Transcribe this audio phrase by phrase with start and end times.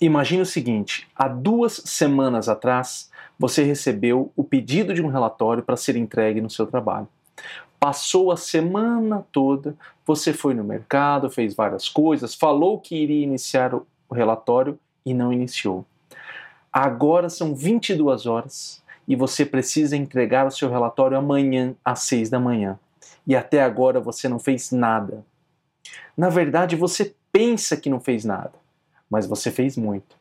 [0.00, 5.76] Imagine o seguinte: há duas semanas atrás, você recebeu o pedido de um relatório para
[5.76, 7.06] ser entregue no seu trabalho.
[7.78, 9.74] Passou a semana toda,
[10.06, 15.32] você foi no mercado, fez várias coisas, falou que iria iniciar o relatório e não
[15.32, 15.84] iniciou.
[16.72, 22.38] Agora são 22 horas e você precisa entregar o seu relatório amanhã às 6 da
[22.38, 22.78] manhã.
[23.26, 25.24] E até agora você não fez nada.
[26.16, 28.52] Na verdade, você pensa que não fez nada,
[29.10, 30.16] mas você fez muito.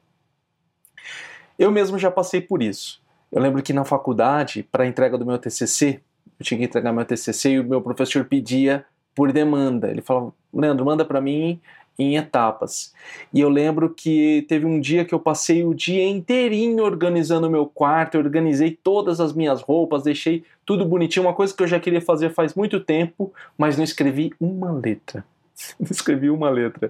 [1.58, 3.02] Eu mesmo já passei por isso.
[3.32, 6.02] Eu lembro que na faculdade, para a entrega do meu TCC,
[6.40, 9.90] eu tinha que entregar meu TCC e o meu professor pedia por demanda.
[9.90, 11.60] Ele falava, Leandro, manda para mim
[12.00, 12.94] em etapas.
[13.34, 17.52] E eu lembro que teve um dia que eu passei o dia inteirinho organizando o
[17.52, 21.68] meu quarto, eu organizei todas as minhas roupas, deixei tudo bonitinho, uma coisa que eu
[21.68, 25.26] já queria fazer faz muito tempo, mas não escrevi uma letra.
[25.78, 26.90] Não escrevi uma letra.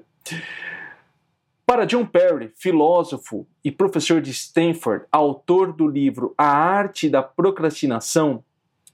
[1.69, 8.43] Para John Perry, filósofo e professor de Stanford, autor do livro A Arte da Procrastinação,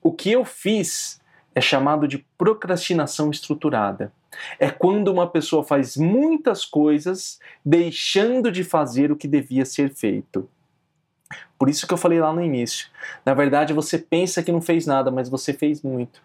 [0.04, 1.22] o que eu fiz
[1.56, 4.12] é chamado de procrastinação estruturada.
[4.60, 10.50] É quando uma pessoa faz muitas coisas deixando de fazer o que devia ser feito.
[11.58, 12.90] Por isso que eu falei lá no início.
[13.26, 16.22] Na verdade, você pensa que não fez nada, mas você fez muito.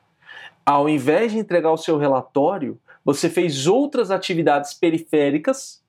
[0.67, 5.80] Ao invés de entregar o seu relatório, você fez outras atividades periféricas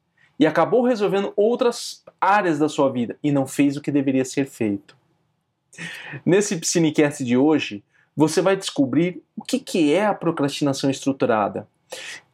[0.41, 4.47] e acabou resolvendo outras áreas da sua vida e não fez o que deveria ser
[4.47, 4.97] feito.
[6.25, 7.83] Nesse Psinecast de hoje,
[8.17, 11.67] você vai descobrir o que, que é a procrastinação estruturada.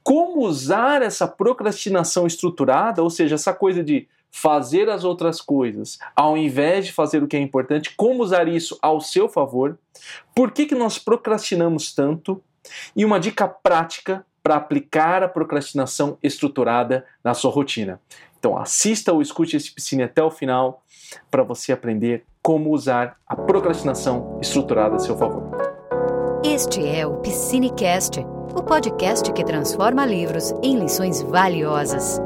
[0.02, 6.38] Como usar essa procrastinação estruturada, ou seja, essa coisa de fazer as outras coisas ao
[6.38, 9.78] invés de fazer o que é importante, como usar isso ao seu favor,
[10.34, 12.42] por que, que nós procrastinamos tanto
[12.96, 18.00] e uma dica prática para aplicar a procrastinação estruturada na sua rotina.
[18.40, 20.82] Então assista ou escute esse piscine até o final
[21.30, 25.52] para você aprender como usar a procrastinação estruturada a seu favor.
[26.46, 28.22] Este é o Piscinecast,
[28.56, 32.18] o podcast que transforma livros em lições valiosas.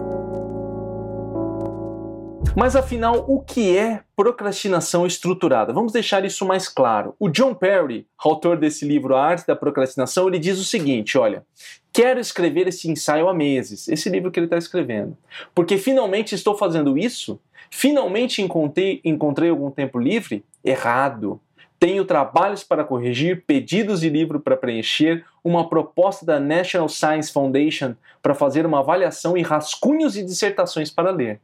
[2.53, 5.72] Mas afinal, o que é procrastinação estruturada?
[5.72, 7.16] Vamos deixar isso mais claro.
[7.17, 11.45] O John Perry, autor desse livro A Arte da Procrastinação, ele diz o seguinte: olha,
[11.94, 15.17] quero escrever esse ensaio há meses, esse livro que ele está escrevendo,
[15.56, 17.39] porque finalmente estou fazendo isso,
[17.69, 20.44] finalmente encontrei, encontrei algum tempo livre?
[20.63, 21.39] Errado.
[21.79, 27.95] Tenho trabalhos para corrigir, pedidos de livro para preencher, uma proposta da National Science Foundation
[28.22, 31.39] para fazer uma avaliação e rascunhos e dissertações para ler.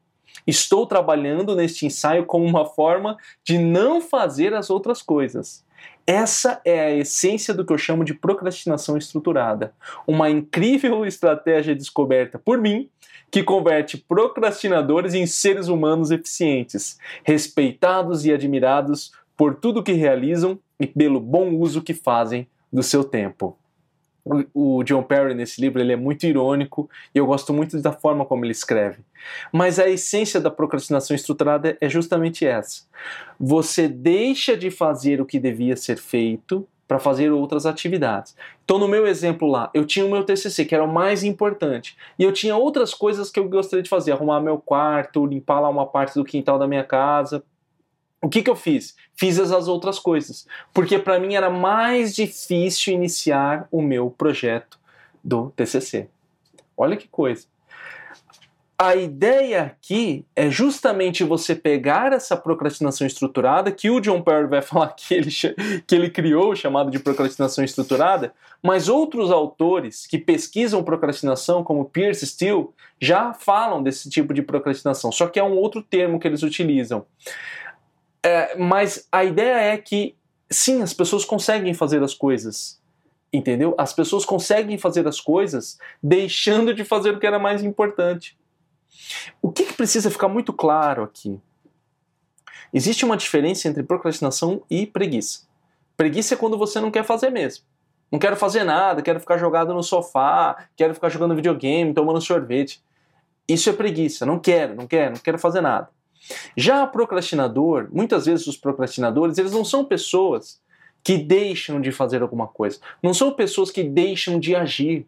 [0.47, 5.65] Estou trabalhando neste ensaio como uma forma de não fazer as outras coisas.
[6.05, 9.73] Essa é a essência do que eu chamo de procrastinação estruturada.
[10.07, 12.89] Uma incrível estratégia descoberta por mim
[13.29, 20.87] que converte procrastinadores em seres humanos eficientes, respeitados e admirados por tudo que realizam e
[20.87, 23.57] pelo bom uso que fazem do seu tempo
[24.53, 28.25] o John Perry nesse livro ele é muito irônico e eu gosto muito da forma
[28.25, 28.99] como ele escreve.
[29.51, 32.83] Mas a essência da procrastinação estruturada é justamente essa.
[33.39, 38.35] Você deixa de fazer o que devia ser feito para fazer outras atividades.
[38.63, 41.97] Então, no meu exemplo lá, eu tinha o meu TCC, que era o mais importante,
[42.17, 45.69] e eu tinha outras coisas que eu gostaria de fazer, arrumar meu quarto, limpar lá
[45.69, 47.43] uma parte do quintal da minha casa,
[48.21, 48.95] o que, que eu fiz?
[49.17, 54.79] Fiz as outras coisas, porque para mim era mais difícil iniciar o meu projeto
[55.23, 56.07] do TCC.
[56.77, 57.47] Olha que coisa.
[58.79, 64.61] A ideia aqui é justamente você pegar essa procrastinação estruturada, que o John Perry vai
[64.61, 65.31] falar que ele,
[65.87, 72.27] que ele criou, chamado de procrastinação estruturada, mas outros autores que pesquisam procrastinação, como Pierce
[72.27, 72.67] Steele,
[73.01, 77.03] já falam desse tipo de procrastinação, só que é um outro termo que eles utilizam.
[78.27, 80.13] É, mas a ideia é que,
[80.49, 82.77] sim, as pessoas conseguem fazer as coisas.
[83.31, 83.73] Entendeu?
[83.77, 88.37] As pessoas conseguem fazer as coisas deixando de fazer o que era mais importante.
[89.41, 91.39] O que, que precisa ficar muito claro aqui?
[92.73, 95.47] Existe uma diferença entre procrastinação e preguiça.
[95.95, 97.63] Preguiça é quando você não quer fazer mesmo.
[98.11, 102.83] Não quero fazer nada, quero ficar jogado no sofá, quero ficar jogando videogame, tomando sorvete.
[103.47, 104.25] Isso é preguiça.
[104.25, 105.89] Não quero, não quero, não quero fazer nada.
[106.55, 110.59] Já o procrastinador, muitas vezes os procrastinadores, eles não são pessoas
[111.03, 115.05] que deixam de fazer alguma coisa, não são pessoas que deixam de agir,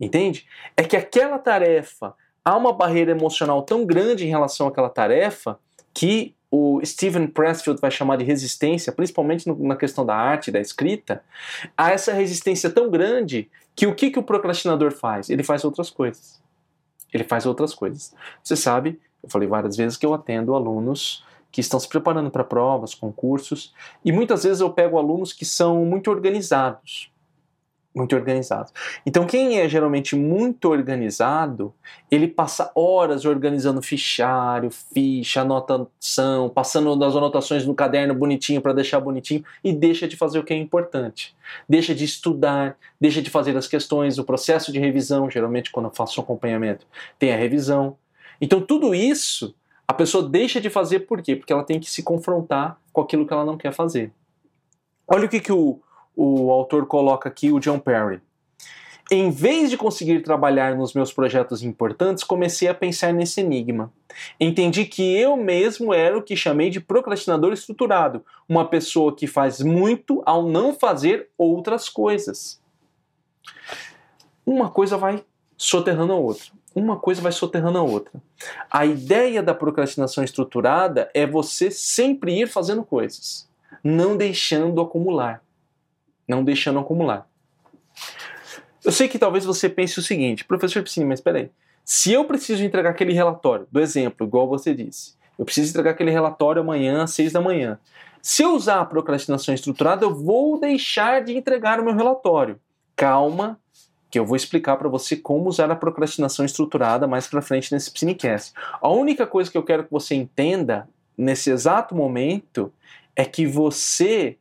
[0.00, 0.46] entende?
[0.76, 2.14] É que aquela tarefa,
[2.44, 5.58] há uma barreira emocional tão grande em relação àquela tarefa
[5.92, 10.60] que o Steven Pressfield vai chamar de resistência, principalmente no, na questão da arte, da
[10.60, 11.22] escrita,
[11.76, 15.28] há essa resistência tão grande que o que, que o procrastinador faz?
[15.28, 16.40] Ele faz outras coisas.
[17.12, 18.14] Ele faz outras coisas.
[18.42, 21.24] Você sabe Eu falei várias vezes que eu atendo alunos
[21.54, 23.72] que estão se preparando para provas, concursos,
[24.04, 27.12] e muitas vezes eu pego alunos que são muito organizados,
[27.94, 28.72] muito organizados.
[29.06, 31.72] Então, quem é geralmente muito organizado,
[32.10, 38.98] ele passa horas organizando fichário, ficha, anotação, passando das anotações no caderno bonitinho para deixar
[38.98, 41.36] bonitinho e deixa de fazer o que é importante.
[41.68, 45.94] Deixa de estudar, deixa de fazer as questões, o processo de revisão, geralmente quando eu
[45.94, 46.84] faço acompanhamento,
[47.16, 47.96] tem a revisão.
[48.40, 49.54] Então, tudo isso
[49.86, 51.36] a pessoa deixa de fazer por quê?
[51.36, 54.12] Porque ela tem que se confrontar com aquilo que ela não quer fazer.
[55.06, 55.78] Olha o que, que o,
[56.16, 58.20] o autor coloca aqui, o John Perry.
[59.10, 63.92] Em vez de conseguir trabalhar nos meus projetos importantes, comecei a pensar nesse enigma.
[64.40, 69.60] Entendi que eu mesmo era o que chamei de procrastinador estruturado, uma pessoa que faz
[69.60, 72.58] muito ao não fazer outras coisas.
[74.46, 75.22] Uma coisa vai
[75.58, 76.46] soterrando a outra.
[76.74, 78.20] Uma coisa vai soterrando a outra.
[78.70, 83.48] A ideia da procrastinação estruturada é você sempre ir fazendo coisas,
[83.82, 85.44] não deixando acumular
[86.26, 87.26] não deixando acumular.
[88.84, 91.50] Eu sei que talvez você pense o seguinte, professor Piscine, mas espera aí.
[91.84, 96.10] Se eu preciso entregar aquele relatório, do exemplo, igual você disse, eu preciso entregar aquele
[96.10, 97.78] relatório amanhã às seis da manhã.
[98.22, 102.58] Se eu usar a procrastinação estruturada, eu vou deixar de entregar o meu relatório.
[102.96, 103.58] Calma,
[104.14, 107.90] que eu vou explicar para você como usar a procrastinação estruturada mais para frente nesse
[107.90, 108.52] Psinecast.
[108.80, 110.88] A única coisa que eu quero que você entenda
[111.18, 112.72] nesse exato momento
[113.16, 114.36] é que você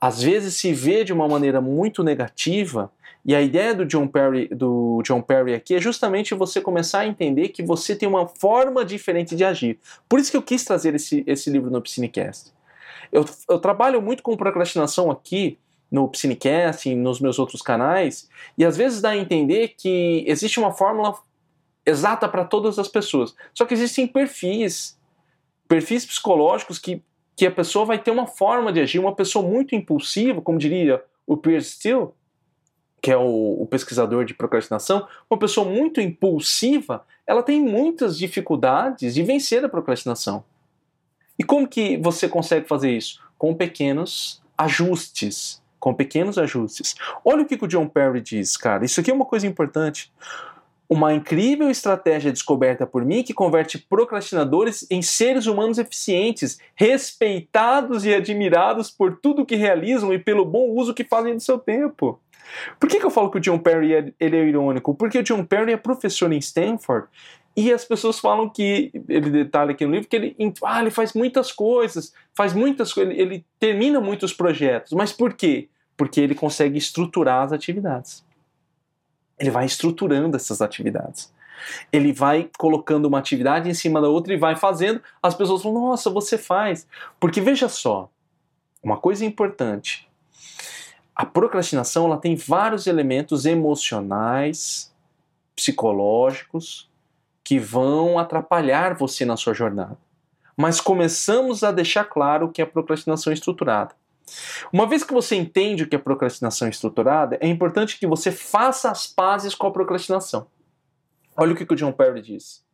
[0.00, 2.88] às vezes se vê de uma maneira muito negativa,
[3.24, 7.06] e a ideia do John Perry, do John Perry aqui é justamente você começar a
[7.08, 9.80] entender que você tem uma forma diferente de agir.
[10.08, 12.52] Por isso que eu quis trazer esse, esse livro no Psinecast.
[13.10, 15.58] Eu, eu trabalho muito com procrastinação aqui
[15.96, 18.28] no Psinecast e nos meus outros canais,
[18.58, 21.18] e às vezes dá a entender que existe uma fórmula
[21.86, 23.34] exata para todas as pessoas.
[23.54, 24.98] Só que existem perfis,
[25.66, 27.02] perfis psicológicos que
[27.36, 31.04] que a pessoa vai ter uma forma de agir, uma pessoa muito impulsiva, como diria
[31.26, 32.08] o Pierce Steele,
[33.02, 39.14] que é o, o, pesquisador de procrastinação, uma pessoa muito impulsiva, ela tem muitas dificuldades
[39.14, 40.42] de vencer a procrastinação.
[41.38, 43.22] E como que você consegue fazer isso?
[43.36, 45.62] Com pequenos ajustes.
[45.86, 46.96] Com pequenos ajustes.
[47.24, 48.84] Olha o que o John Perry diz, cara.
[48.84, 50.12] Isso aqui é uma coisa importante.
[50.88, 58.12] Uma incrível estratégia descoberta por mim que converte procrastinadores em seres humanos eficientes, respeitados e
[58.12, 62.20] admirados por tudo que realizam e pelo bom uso que fazem do seu tempo.
[62.80, 64.92] Por que, que eu falo que o John Perry é, ele é irônico?
[64.92, 67.06] Porque o John Perry é professor em Stanford
[67.56, 71.14] e as pessoas falam que, ele detalha aqui no livro, que ele, ah, ele faz
[71.14, 74.90] muitas coisas, faz muitas coisas, ele, ele termina muitos projetos.
[74.92, 75.68] Mas por quê?
[75.96, 78.26] Porque ele consegue estruturar as atividades
[79.38, 81.32] ele vai estruturando essas atividades.
[81.92, 85.00] Ele vai colocando uma atividade em cima da outra e vai fazendo.
[85.22, 86.86] As pessoas falam, nossa, você faz.
[87.18, 88.10] Porque veja só,
[88.82, 90.08] uma coisa importante.
[91.14, 94.94] A procrastinação ela tem vários elementos emocionais,
[95.54, 96.90] psicológicos,
[97.42, 99.96] que vão atrapalhar você na sua jornada.
[100.56, 103.94] Mas começamos a deixar claro que é a procrastinação estruturada.
[104.72, 108.90] Uma vez que você entende o que é procrastinação estruturada, é importante que você faça
[108.90, 110.46] as pazes com a procrastinação.
[111.36, 112.64] Olha o que o John Perry diz.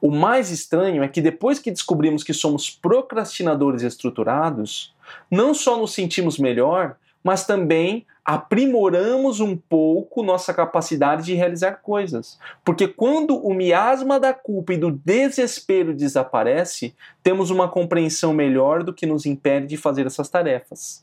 [0.00, 4.94] O mais estranho é que depois que descobrimos que somos procrastinadores estruturados,
[5.30, 12.38] não só nos sentimos melhor, mas também aprimoramos um pouco nossa capacidade de realizar coisas.
[12.62, 18.92] Porque quando o miasma da culpa e do desespero desaparece, temos uma compreensão melhor do
[18.92, 21.02] que nos impede de fazer essas tarefas.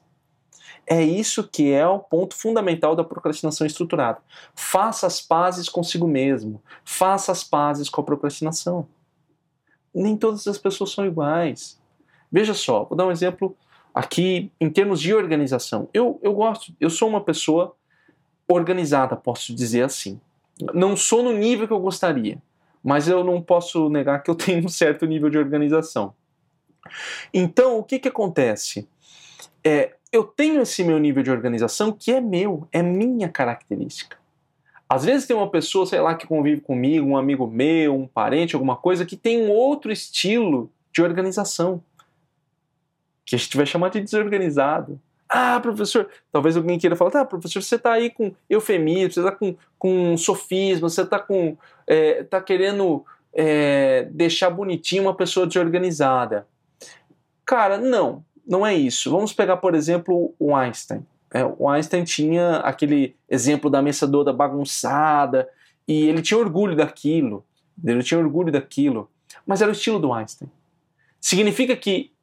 [0.86, 4.20] É isso que é o ponto fundamental da procrastinação estruturada.
[4.53, 6.62] Faça as pazes consigo mesmo.
[6.84, 8.88] Faça as pazes com a procrastinação.
[9.91, 11.82] Nem todas as pessoas são iguais.
[12.32, 13.58] Veja só, vou dar um exemplo
[13.95, 15.87] aqui em termos de organização.
[15.93, 17.73] Eu, eu gosto, eu sou uma pessoa
[18.45, 20.19] organizada, posso dizer assim.
[20.73, 22.37] Não sou no nível que eu gostaria,
[22.83, 26.13] mas eu não posso negar que eu tenho um certo nível de organização.
[27.33, 28.87] Então, o que, que acontece?
[29.63, 34.17] É, eu tenho esse meu nível de organização que é meu, é minha característica.
[34.87, 38.53] Às vezes tem uma pessoa, sei lá, que convive comigo, um amigo meu, um parente,
[38.53, 41.81] alguma coisa, que tem um outro estilo de organização
[43.25, 45.00] que a gente vai chamar de desorganizado.
[45.27, 49.32] Ah, professor, talvez alguém queira falar, tá, professor, você está aí com eufemismo, você está
[49.32, 53.03] com, com sofismo, você está com, é, tá querendo
[53.34, 56.48] é, deixar bonitinho uma pessoa desorganizada.
[57.44, 59.12] Cara, não, não é isso.
[59.12, 61.05] Vamos pegar, por exemplo, o Einstein.
[61.34, 65.50] É, o Einstein tinha aquele exemplo da mesa toda bagunçada
[65.88, 67.44] e ele tinha orgulho daquilo.
[67.84, 69.10] Ele tinha orgulho daquilo.
[69.46, 70.50] Mas era o estilo do Einstein.
[71.20, 72.14] Significa que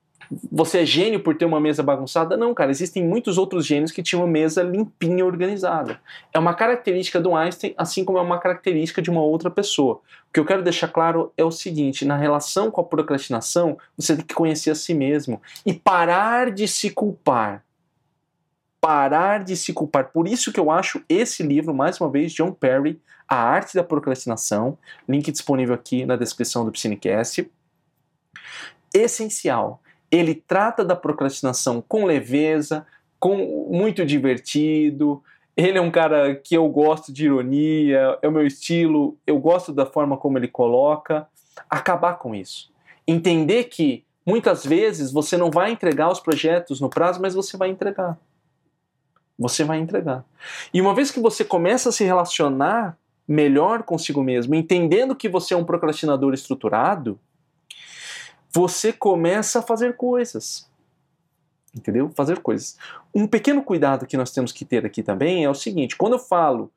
[0.51, 2.37] você é gênio por ter uma mesa bagunçada?
[2.37, 6.01] Não, cara, existem muitos outros gênios que tinham uma mesa limpinha, organizada.
[6.33, 9.95] É uma característica do Einstein, assim como é uma característica de uma outra pessoa.
[9.95, 14.17] O que eu quero deixar claro é o seguinte: na relação com a procrastinação, você
[14.17, 17.65] tem que conhecer a si mesmo e parar de se culpar.
[18.81, 20.11] Parar de se culpar.
[20.13, 23.85] Por isso que eu acho esse livro, mais uma vez, John Perry, A Arte da
[23.85, 27.49] Procrastinação, link disponível aqui na descrição do Psinecast,
[28.93, 29.81] essencial
[30.13, 32.87] ele trata da procrastinação com leveza,
[33.19, 35.23] com muito divertido.
[35.57, 39.73] Ele é um cara que eu gosto de ironia, é o meu estilo, eu gosto
[39.73, 41.27] da forma como ele coloca.
[41.69, 42.71] Acabar com isso.
[43.09, 47.71] Entender que muitas vezes você não vai entregar os projetos no prazo, mas você vai
[47.71, 48.19] entregar.
[49.39, 50.25] Você vai entregar.
[50.75, 55.55] E uma vez que você começa a se relacionar melhor consigo mesmo, entendendo que você
[55.55, 57.19] é um procrastinador estruturado,
[58.55, 60.71] você começa a fazer coisas.
[61.75, 62.11] Entendeu?
[62.15, 62.77] Fazer coisas.
[63.15, 66.19] Um pequeno cuidado que nós temos que ter aqui também é o seguinte: quando eu
[66.19, 66.71] falo.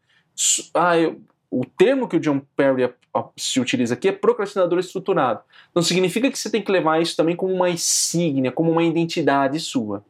[0.73, 2.93] Ah, eu, o termo que o John Perry
[3.37, 5.41] se utiliza aqui é procrastinador estruturado.
[5.73, 9.57] Não significa que você tem que levar isso também como uma insígnia, como uma identidade
[9.59, 10.03] sua.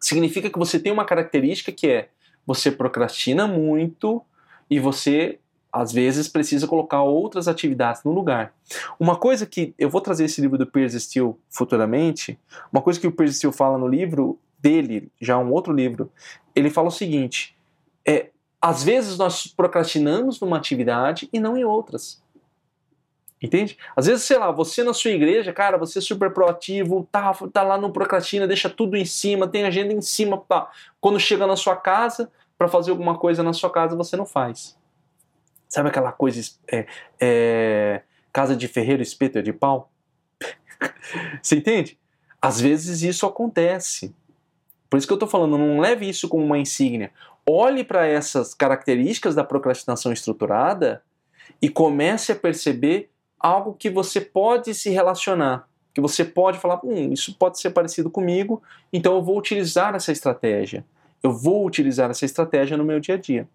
[0.00, 2.08] Significa que você tem uma característica que é
[2.46, 4.22] você procrastina muito
[4.70, 5.38] e você
[5.74, 8.54] às vezes precisa colocar outras atividades no lugar.
[8.98, 12.38] Uma coisa que eu vou trazer esse livro do Piers Steele futuramente,
[12.72, 16.12] uma coisa que o Piers Steele fala no livro dele, já um outro livro,
[16.54, 17.56] ele fala o seguinte:
[18.06, 18.30] é,
[18.62, 22.22] às vezes nós procrastinamos numa atividade e não em outras.
[23.42, 23.76] Entende?
[23.96, 27.62] Às vezes, sei lá, você na sua igreja, cara, você é super proativo, tá, tá
[27.62, 30.70] lá no procrastina, deixa tudo em cima, tem agenda em cima, pá.
[31.00, 34.78] Quando chega na sua casa, para fazer alguma coisa na sua casa, você não faz.
[35.68, 36.40] Sabe aquela coisa,
[36.70, 36.86] é,
[37.20, 38.02] é,
[38.32, 39.90] casa de ferreiro, espeto é de pau?
[41.42, 41.98] Você entende?
[42.40, 44.14] Às vezes isso acontece.
[44.88, 47.10] Por isso que eu estou falando, não leve isso como uma insígnia.
[47.44, 51.02] Olhe para essas características da procrastinação estruturada
[51.60, 57.12] e comece a perceber algo que você pode se relacionar, que você pode falar, hum,
[57.12, 60.84] isso pode ser parecido comigo, então eu vou utilizar essa estratégia.
[61.22, 63.48] Eu vou utilizar essa estratégia no meu dia a dia.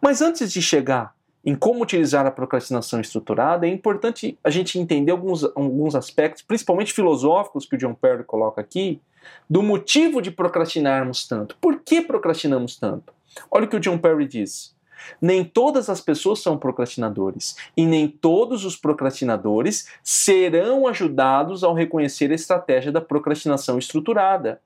[0.00, 1.15] Mas antes de chegar
[1.46, 6.92] em como utilizar a procrastinação estruturada, é importante a gente entender alguns, alguns aspectos, principalmente
[6.92, 9.00] filosóficos, que o John Perry coloca aqui,
[9.48, 11.56] do motivo de procrastinarmos tanto.
[11.60, 13.14] Por que procrastinamos tanto?
[13.48, 14.74] Olha o que o John Perry diz.
[15.22, 22.32] Nem todas as pessoas são procrastinadores, e nem todos os procrastinadores serão ajudados ao reconhecer
[22.32, 24.60] a estratégia da procrastinação estruturada.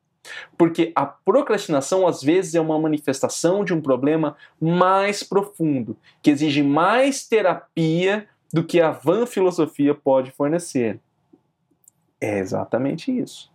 [0.56, 6.62] Porque a procrastinação às vezes é uma manifestação de um problema mais profundo, que exige
[6.62, 11.00] mais terapia do que a van filosofia pode fornecer.
[12.20, 13.50] É exatamente isso.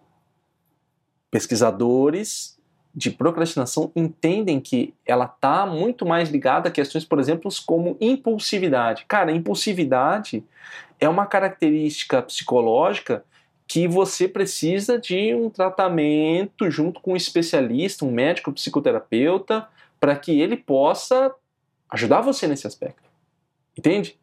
[1.29, 2.55] Pesquisadores
[2.95, 9.03] de procrastinação entendem que ela está muito mais ligada a questões, por exemplo, como impulsividade.
[9.05, 10.43] Cara, impulsividade
[10.98, 13.25] é uma característica psicológica
[13.67, 19.67] que você precisa de um tratamento junto com um especialista, um médico, um psicoterapeuta,
[20.00, 21.34] para que ele possa
[21.89, 23.10] ajudar você nesse aspecto.
[23.77, 24.17] Entende?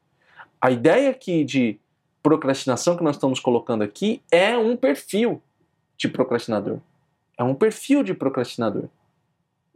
[0.61, 1.78] A ideia aqui de
[2.22, 5.42] procrastinação que nós estamos colocando aqui é um perfil
[5.96, 6.78] de procrastinador.
[7.37, 8.88] É um perfil de procrastinador.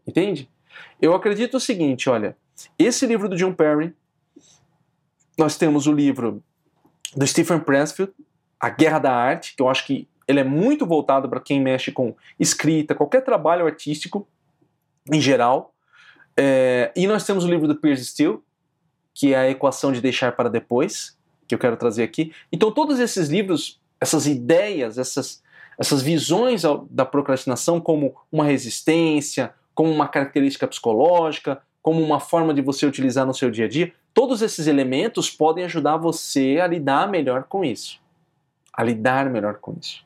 [0.07, 0.49] Entende?
[1.03, 2.37] Eu acredito o seguinte, olha,
[2.79, 3.95] esse livro do John Perry,
[5.37, 6.43] nós temos o livro
[7.15, 8.13] do Stephen Pressfield,
[8.61, 11.93] a Guerra da Arte, que eu acho que ele é muito voltado para quem mexe
[11.93, 14.27] com escrita, qualquer trabalho artístico
[15.13, 15.73] em geral.
[16.37, 18.39] É, e nós temos o livro do Piers Steele,
[19.15, 22.33] que é a equação de deixar para depois, que eu quero trazer aqui.
[22.53, 25.43] Então, todos esses livros, essas ideias, essas,
[25.79, 32.61] essas visões da procrastinação como uma resistência, como uma característica psicológica, como uma forma de
[32.61, 37.09] você utilizar no seu dia a dia, todos esses elementos podem ajudar você a lidar
[37.09, 38.05] melhor com isso
[38.77, 40.05] a lidar melhor com isso.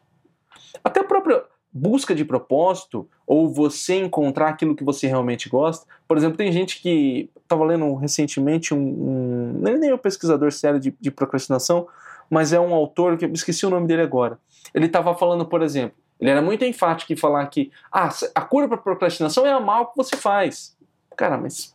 [0.85, 5.87] Até a própria busca de propósito, ou você encontrar aquilo que você realmente gosta.
[6.07, 9.53] Por exemplo, tem gente que estava lendo recentemente um, um.
[9.61, 11.87] Nem é um pesquisador sério de, de procrastinação,
[12.29, 14.39] mas é um autor que eu esqueci o nome dele agora.
[14.75, 18.69] Ele estava falando, por exemplo, ele era muito enfático em falar que ah, a cura
[18.69, 20.77] para procrastinação é amar o que você faz.
[21.17, 21.75] Cara, mas.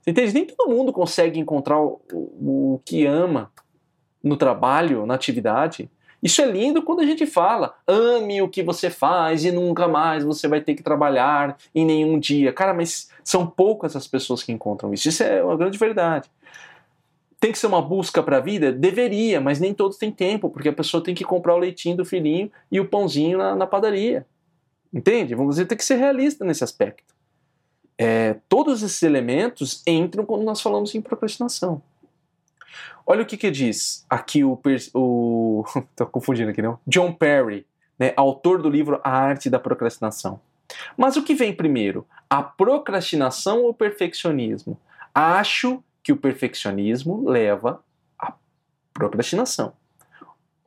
[0.00, 0.34] Você entende?
[0.34, 3.50] Nem todo mundo consegue encontrar o, o, o que ama
[4.22, 5.90] no trabalho, na atividade.
[6.22, 10.24] Isso é lindo quando a gente fala, ame o que você faz e nunca mais
[10.24, 12.52] você vai ter que trabalhar em nenhum dia.
[12.52, 15.08] Cara, mas são poucas as pessoas que encontram isso.
[15.08, 16.28] Isso é uma grande verdade.
[17.38, 18.72] tem que ser uma busca para a vida?
[18.72, 22.04] Deveria, mas nem todos têm tempo, porque a pessoa tem que comprar o leitinho do
[22.04, 24.26] filhinho e o pãozinho na, na padaria.
[24.92, 25.34] Entende?
[25.34, 27.14] Vamos dizer, tem que ser realista nesse aspecto.
[27.98, 31.82] É, todos esses elementos entram quando nós falamos em procrastinação.
[33.06, 34.60] Olha o que, que diz aqui o.
[34.94, 35.64] o
[35.94, 36.78] tô confundindo aqui, não?
[36.86, 37.66] John Perry,
[37.98, 40.40] né, autor do livro A Arte da Procrastinação.
[40.96, 42.06] Mas o que vem primeiro?
[42.28, 44.78] A procrastinação ou o perfeccionismo?
[45.14, 47.82] Acho que o perfeccionismo leva
[48.18, 48.34] à
[48.92, 49.72] procrastinação.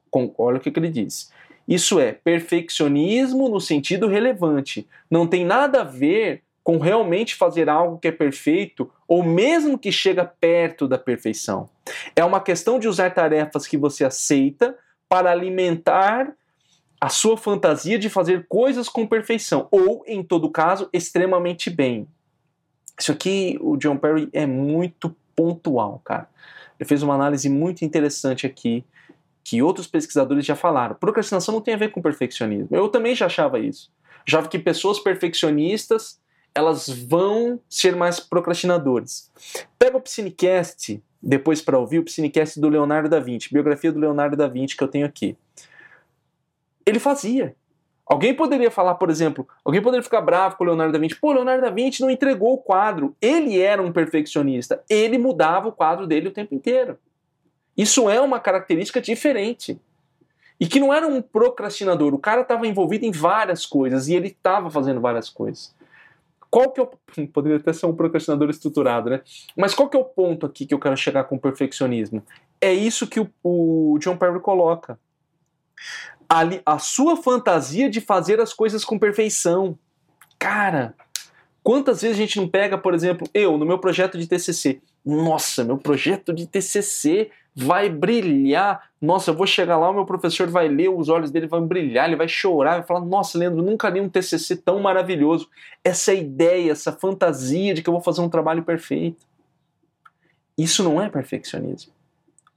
[0.09, 1.31] Com, olha o que, que ele diz.
[1.67, 4.87] Isso é perfeccionismo no sentido relevante.
[5.09, 9.91] Não tem nada a ver com realmente fazer algo que é perfeito ou mesmo que
[9.91, 11.69] chega perto da perfeição.
[12.15, 16.31] É uma questão de usar tarefas que você aceita para alimentar
[17.01, 22.05] a sua fantasia de fazer coisas com perfeição, ou, em todo caso, extremamente bem.
[22.99, 26.27] Isso aqui, o John Perry é muito pontual, cara.
[26.77, 28.83] Ele fez uma análise muito interessante aqui,
[29.43, 30.95] que outros pesquisadores já falaram.
[30.95, 32.67] Procrastinação não tem a ver com perfeccionismo.
[32.71, 33.89] Eu também já achava isso.
[34.25, 36.18] Já que pessoas perfeccionistas,
[36.53, 39.31] elas vão ser mais procrastinadores.
[39.77, 44.35] Pega o Psinecast, depois para ouvir, o Psinecast do Leonardo da Vinci, biografia do Leonardo
[44.35, 45.37] da Vinci que eu tenho aqui
[46.89, 47.55] ele fazia.
[48.05, 51.15] Alguém poderia falar, por exemplo, alguém poderia ficar bravo com o Leonardo da Vinci.
[51.15, 53.15] Pô, Leonardo da Vinci não entregou o quadro.
[53.21, 54.83] Ele era um perfeccionista.
[54.89, 56.97] Ele mudava o quadro dele o tempo inteiro.
[57.77, 59.79] Isso é uma característica diferente.
[60.59, 62.13] E que não era um procrastinador.
[62.13, 65.73] O cara estava envolvido em várias coisas e ele estava fazendo várias coisas.
[66.49, 66.89] Qual que é o.
[67.33, 69.21] Poderia até ser um procrastinador estruturado, né?
[69.55, 72.23] Mas qual que é o ponto aqui que eu quero chegar com o perfeccionismo?
[72.59, 74.99] É isso que o, o John Perry coloca
[76.29, 79.77] a, a sua fantasia de fazer as coisas com perfeição.
[80.37, 80.93] Cara,
[81.63, 84.81] quantas vezes a gente não pega, por exemplo, eu no meu projeto de TCC.
[85.03, 88.89] Nossa, meu projeto de TCC vai brilhar.
[89.01, 92.07] Nossa, eu vou chegar lá, o meu professor vai ler, os olhos dele vão brilhar,
[92.07, 95.49] ele vai chorar, vai falar: Nossa, Leandro, nunca li um TCC tão maravilhoso.
[95.83, 99.27] Essa ideia, essa fantasia de que eu vou fazer um trabalho perfeito.
[100.57, 101.93] Isso não é perfeccionismo.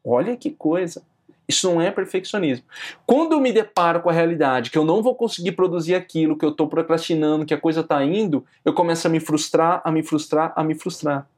[0.05, 1.03] Olha que coisa.
[1.47, 2.65] Isso não é perfeccionismo.
[3.07, 6.45] Quando eu me deparo com a realidade que eu não vou conseguir produzir aquilo, que
[6.45, 10.03] eu estou procrastinando, que a coisa está indo, eu começo a me frustrar, a me
[10.03, 11.29] frustrar, a me frustrar.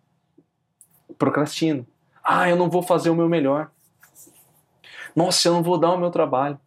[1.19, 1.87] Procrastino.
[2.25, 3.71] Ah, eu não vou fazer o meu melhor.
[5.15, 6.59] Nossa, eu não vou dar o meu trabalho.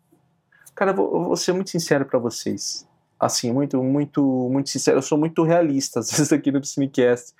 [0.75, 2.87] Cara, eu vou, eu vou ser muito sincero para vocês.
[3.19, 4.99] Assim, muito, muito, muito sincero.
[4.99, 7.33] Eu sou muito realista às vezes aqui no Cinecast.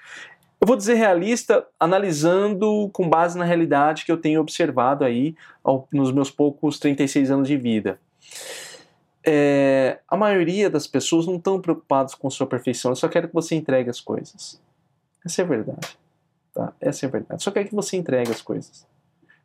[0.60, 5.88] Eu vou dizer realista, analisando com base na realidade que eu tenho observado aí ao,
[5.94, 8.00] nos meus poucos 36 anos de vida.
[9.24, 13.54] É, a maioria das pessoas não estão preocupadas com sua perfeição, só querem que você
[13.54, 14.60] entregue as coisas.
[15.24, 15.98] Essa é a verdade.
[16.58, 16.74] Tá?
[16.82, 17.44] Essa é a verdade.
[17.44, 18.88] Só quer que você entregue as coisas.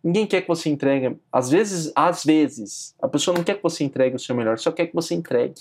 [0.03, 1.21] Ninguém quer que você entregue.
[1.31, 4.73] Às vezes, às vezes, a pessoa não quer que você entregue o seu melhor, só
[4.73, 5.61] quer que você entregue.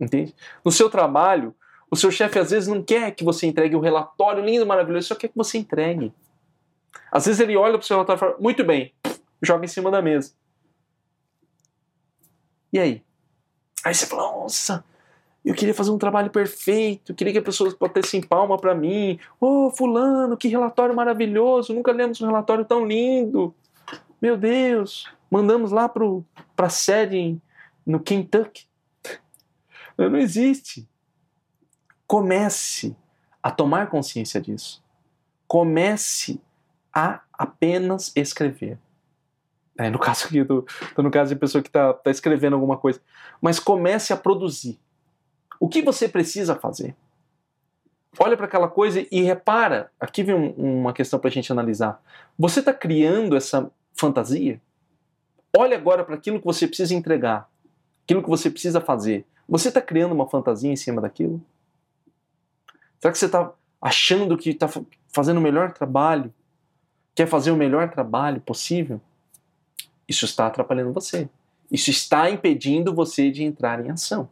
[0.00, 0.32] Entende?
[0.64, 1.52] No seu trabalho,
[1.90, 5.16] o seu chefe às vezes não quer que você entregue um relatório lindo, maravilhoso, só
[5.16, 6.14] quer que você entregue.
[7.10, 8.94] Às vezes ele olha para o seu relatório e fala: Muito bem,
[9.42, 10.32] joga em cima da mesa.
[12.72, 13.02] E aí?
[13.84, 14.84] Aí você fala: Nossa,
[15.46, 19.16] eu queria fazer um trabalho perfeito, queria que a pessoa batesse em palma para mim.
[19.40, 23.54] Ô, oh, Fulano, que relatório maravilhoso, nunca lemos um relatório tão lindo.
[24.20, 27.40] Meu Deus, mandamos lá para a sede
[27.86, 28.66] no Kentucky.
[29.96, 30.88] Não existe.
[32.08, 32.96] Comece
[33.40, 34.82] a tomar consciência disso.
[35.46, 36.40] Comece
[36.92, 38.80] a apenas escrever.
[39.78, 42.76] É, no caso aqui, tô, tô, no caso de pessoa que está tá escrevendo alguma
[42.76, 43.00] coisa.
[43.40, 44.80] Mas comece a produzir.
[45.58, 46.94] O que você precisa fazer?
[48.18, 49.90] Olha para aquela coisa e repara.
[50.00, 52.02] Aqui vem um, uma questão para a gente analisar.
[52.38, 54.60] Você está criando essa fantasia?
[55.56, 57.48] Olha agora para aquilo que você precisa entregar,
[58.04, 59.26] aquilo que você precisa fazer.
[59.48, 61.42] Você está criando uma fantasia em cima daquilo?
[63.00, 64.68] Será que você está achando que está
[65.08, 66.32] fazendo o melhor trabalho?
[67.14, 69.00] Quer fazer o melhor trabalho possível?
[70.08, 71.28] Isso está atrapalhando você.
[71.70, 74.28] Isso está impedindo você de entrar em ação.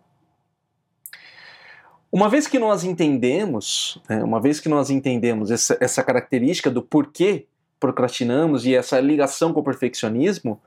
[2.15, 6.81] Uma vez que nós entendemos, né, uma vez que nós entendemos essa, essa característica do
[6.81, 7.49] porquê
[7.81, 10.61] procrastinamos e essa ligação com o perfeccionismo,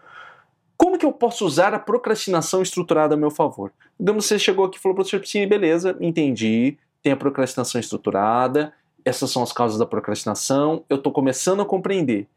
[0.76, 3.72] como que eu posso usar a procrastinação estruturada a meu favor?
[3.98, 8.74] Digamos, você chegou aqui e falou, professor Piscine, beleza, entendi, tem a procrastinação estruturada,
[9.06, 12.28] essas são as causas da procrastinação, eu estou começando a compreender.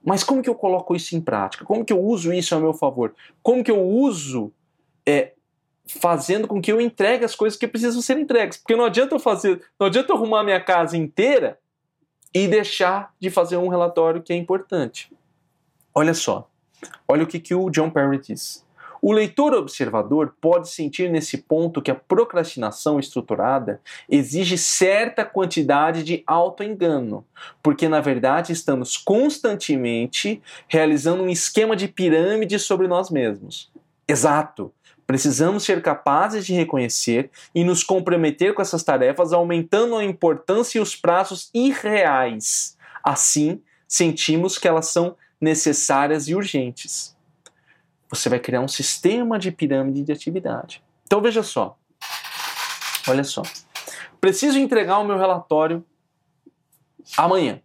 [0.00, 1.64] Mas como que eu coloco isso em prática?
[1.64, 3.12] Como que eu uso isso a meu favor?
[3.42, 4.52] Como que eu uso
[5.04, 5.32] é,
[5.98, 8.58] fazendo com que eu entregue as coisas que precisam ser entregues?
[8.58, 11.58] Porque não adianta eu fazer, não adianta eu arrumar minha casa inteira
[12.34, 15.12] e deixar de fazer um relatório que é importante.
[15.94, 16.48] Olha só,
[17.08, 18.64] olha o que, que o John Perry diz.
[19.02, 26.22] O leitor observador pode sentir nesse ponto que a procrastinação estruturada exige certa quantidade de
[26.26, 27.24] autoengano,
[27.62, 33.72] porque na verdade estamos constantemente realizando um esquema de pirâmide sobre nós mesmos.
[34.06, 34.72] Exato.
[35.10, 40.80] Precisamos ser capazes de reconhecer e nos comprometer com essas tarefas, aumentando a importância e
[40.80, 42.78] os prazos irreais.
[43.02, 47.16] Assim, sentimos que elas são necessárias e urgentes.
[48.08, 50.80] Você vai criar um sistema de pirâmide de atividade.
[51.04, 51.76] Então veja só.
[53.08, 53.42] Olha só.
[54.20, 55.84] Preciso entregar o meu relatório
[57.16, 57.60] amanhã.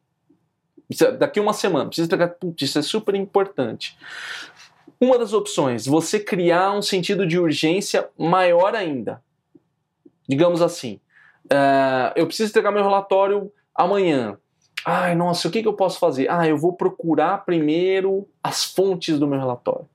[1.20, 1.86] Daqui uma semana.
[1.86, 2.30] Preciso entregar.
[2.30, 3.96] Putz, isso é super importante.
[5.06, 9.22] Uma das opções, você criar um sentido de urgência maior ainda.
[10.28, 11.00] Digamos assim,
[11.46, 14.36] uh, eu preciso entregar meu relatório amanhã.
[14.84, 16.28] Ai, nossa, o que, que eu posso fazer?
[16.28, 19.88] Ah, eu vou procurar primeiro as fontes do meu relatório.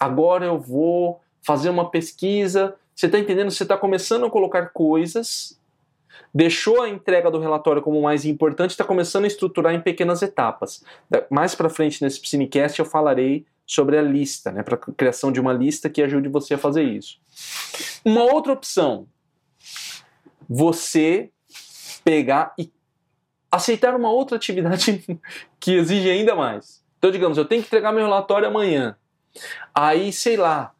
[0.00, 2.76] Agora eu vou fazer uma pesquisa.
[2.94, 3.50] Você está entendendo?
[3.50, 5.60] Você está começando a colocar coisas,
[6.34, 10.82] deixou a entrega do relatório como mais importante, está começando a estruturar em pequenas etapas.
[11.28, 15.52] Mais para frente nesse Cinecast eu falarei sobre a lista, né, para criação de uma
[15.52, 17.20] lista que ajude você a fazer isso.
[18.02, 19.06] Uma outra opção,
[20.48, 21.30] você
[22.02, 22.72] pegar e
[23.52, 25.04] aceitar uma outra atividade
[25.60, 26.82] que exige ainda mais.
[26.98, 28.96] Então, digamos, eu tenho que entregar meu relatório amanhã.
[29.74, 30.72] Aí, sei lá,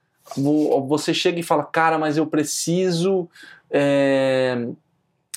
[0.86, 3.28] você chega e fala, cara, mas eu preciso,
[3.70, 4.66] é,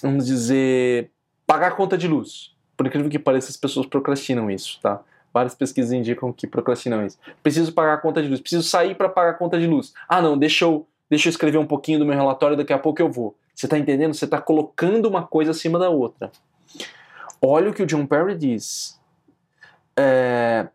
[0.01, 1.11] vamos dizer,
[1.45, 2.55] pagar a conta de luz.
[2.77, 5.01] Por incrível que pareça, as pessoas procrastinam isso, tá?
[5.33, 7.17] Várias pesquisas indicam que procrastinam isso.
[7.41, 9.93] Preciso pagar a conta de luz, preciso sair para pagar a conta de luz.
[10.07, 13.01] Ah, não, deixa eu, deixa eu escrever um pouquinho do meu relatório, daqui a pouco
[13.01, 13.35] eu vou.
[13.55, 14.13] Você está entendendo?
[14.13, 16.31] Você está colocando uma coisa acima da outra.
[17.41, 18.99] Olha o que o John Perry diz.
[19.97, 20.67] É,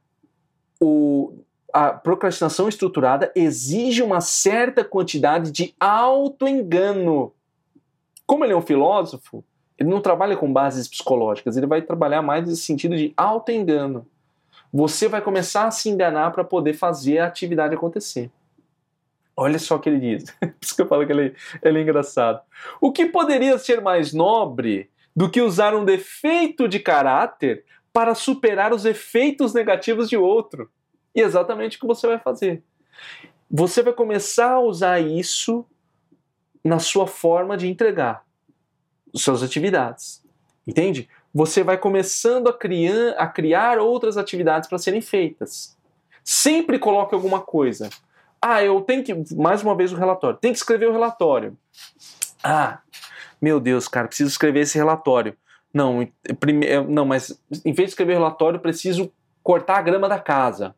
[0.80, 1.34] o,
[1.72, 7.32] a procrastinação estruturada exige uma certa quantidade de auto-engano.
[8.26, 9.44] Como ele é um filósofo,
[9.78, 14.06] ele não trabalha com bases psicológicas, ele vai trabalhar mais nesse sentido de auto-engano
[14.72, 18.30] você vai começar a se enganar para poder fazer a atividade acontecer.
[19.36, 20.30] Olha só o que ele diz.
[20.40, 22.40] Por isso que eu falo que ele, ele é engraçado.
[22.80, 28.72] O que poderia ser mais nobre do que usar um defeito de caráter para superar
[28.72, 30.70] os efeitos negativos de outro?
[31.14, 32.62] E exatamente o que você vai fazer.
[33.50, 35.64] Você vai começar a usar isso
[36.64, 38.24] na sua forma de entregar
[39.14, 40.22] suas atividades.
[40.66, 41.08] Entende?
[41.36, 45.76] Você vai começando a criar, a criar outras atividades para serem feitas.
[46.24, 47.90] Sempre coloque alguma coisa.
[48.40, 49.12] Ah, eu tenho que.
[49.34, 50.38] Mais uma vez o relatório.
[50.38, 51.54] Tem que escrever o relatório.
[52.42, 52.78] Ah,
[53.38, 55.36] meu Deus, cara, preciso escrever esse relatório.
[55.74, 56.08] Não,
[56.40, 60.74] primeiro, não, mas em vez de escrever o relatório, preciso cortar a grama da casa.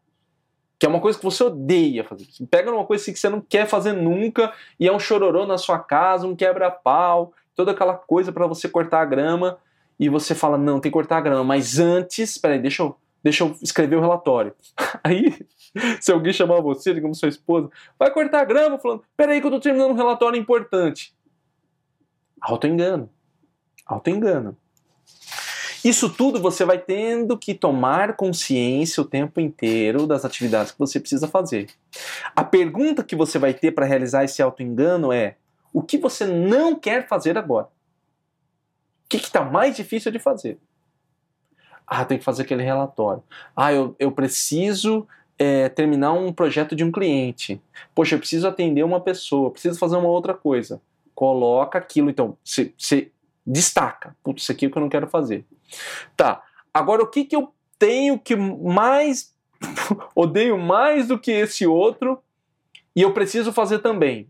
[0.76, 2.26] Que é uma coisa que você odeia fazer.
[2.50, 5.78] Pega uma coisa que você não quer fazer nunca e é um chororô na sua
[5.78, 9.56] casa, um quebra-pau, toda aquela coisa para você cortar a grama
[9.98, 13.44] e você fala, não, tem que cortar a grama, mas antes, peraí, deixa eu, deixa
[13.44, 14.54] eu escrever o relatório.
[15.02, 15.34] Aí,
[16.00, 19.50] se alguém chamar você, digamos sua esposa, vai cortar a grama, falando, peraí que eu
[19.50, 21.14] tô terminando um relatório importante.
[22.40, 23.10] Auto-engano.
[23.84, 24.56] Auto-engano.
[25.84, 30.98] Isso tudo você vai tendo que tomar consciência o tempo inteiro das atividades que você
[30.98, 31.68] precisa fazer.
[32.34, 35.36] A pergunta que você vai ter para realizar esse auto-engano é:
[35.72, 37.68] o que você não quer fazer agora?
[39.08, 40.58] Que está mais difícil de fazer?
[41.86, 43.22] Ah, tem que fazer aquele relatório.
[43.56, 47.60] Ah, eu, eu preciso é, terminar um projeto de um cliente.
[47.94, 50.82] Poxa, eu preciso atender uma pessoa, preciso fazer uma outra coisa.
[51.14, 53.10] Coloca aquilo, então, você
[53.46, 54.14] destaca.
[54.22, 55.46] Putz, isso aqui é o que eu não quero fazer.
[56.16, 56.42] Tá,
[56.72, 59.34] agora o que, que eu tenho que mais
[60.14, 62.22] odeio mais do que esse outro
[62.94, 64.28] e eu preciso fazer também?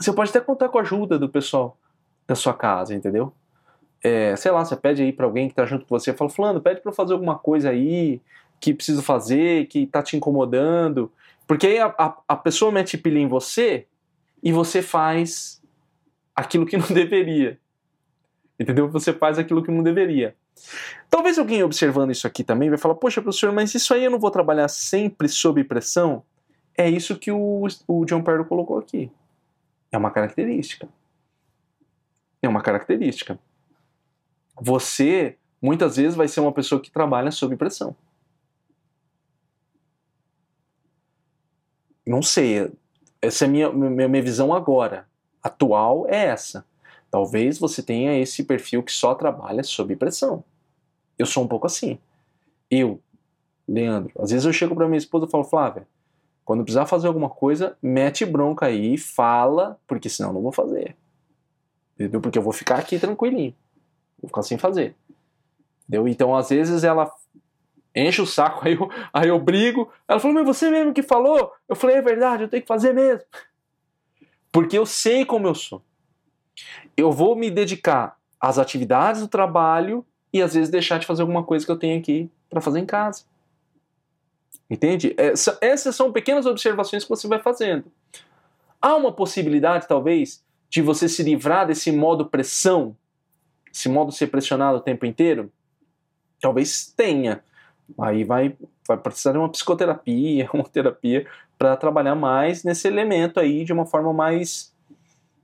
[0.00, 1.76] Você pode até contar com a ajuda do pessoal
[2.26, 3.32] da sua casa, entendeu?
[4.02, 6.60] É, sei lá, você pede aí para alguém que tá junto com você, fala, fulano,
[6.60, 8.20] pede para eu fazer alguma coisa aí
[8.60, 11.10] que preciso fazer, que tá te incomodando.
[11.46, 13.86] Porque aí a, a, a pessoa mete pilha em você
[14.42, 15.62] e você faz
[16.34, 17.58] aquilo que não deveria.
[18.58, 18.88] Entendeu?
[18.88, 20.36] Você faz aquilo que não deveria.
[21.08, 24.18] Talvez alguém observando isso aqui também vai falar: Poxa, professor, mas isso aí eu não
[24.18, 26.22] vou trabalhar sempre sob pressão?
[26.76, 29.10] É isso que o, o John Perry colocou aqui.
[29.90, 30.88] É uma característica.
[32.40, 33.38] É uma característica
[34.62, 37.96] você muitas vezes vai ser uma pessoa que trabalha sob pressão.
[42.06, 42.70] Não sei,
[43.20, 45.08] essa é a minha, minha, minha visão agora.
[45.42, 46.64] Atual é essa.
[47.10, 50.44] Talvez você tenha esse perfil que só trabalha sob pressão.
[51.18, 51.98] Eu sou um pouco assim.
[52.70, 53.00] Eu,
[53.66, 55.86] Leandro, às vezes eu chego para minha esposa e falo, Flávia,
[56.44, 60.96] quando precisar fazer alguma coisa, mete bronca aí, fala, porque senão eu não vou fazer.
[61.94, 62.20] Entendeu?
[62.20, 63.54] Porque eu vou ficar aqui tranquilinho.
[64.22, 64.94] Vou ficar sem fazer.
[65.82, 66.08] Entendeu?
[66.08, 67.10] Então, às vezes, ela
[67.94, 69.92] enche o saco, aí eu, aí eu brigo.
[70.08, 71.52] Ela falou, mas você mesmo que falou?
[71.68, 73.24] Eu falei, é verdade, eu tenho que fazer mesmo.
[74.50, 75.82] Porque eu sei como eu sou.
[76.96, 81.42] Eu vou me dedicar às atividades do trabalho e às vezes deixar de fazer alguma
[81.42, 83.24] coisa que eu tenho aqui para fazer em casa.
[84.68, 85.14] Entende?
[85.16, 87.90] Essa, essas são pequenas observações que você vai fazendo.
[88.80, 92.96] Há uma possibilidade, talvez, de você se livrar desse modo pressão,
[93.72, 95.50] esse modo ser pressionado o tempo inteiro?
[96.40, 97.42] Talvez tenha.
[98.00, 98.56] Aí vai,
[98.86, 101.26] vai precisar de uma psicoterapia, uma terapia
[101.58, 104.74] para trabalhar mais nesse elemento aí de uma forma mais,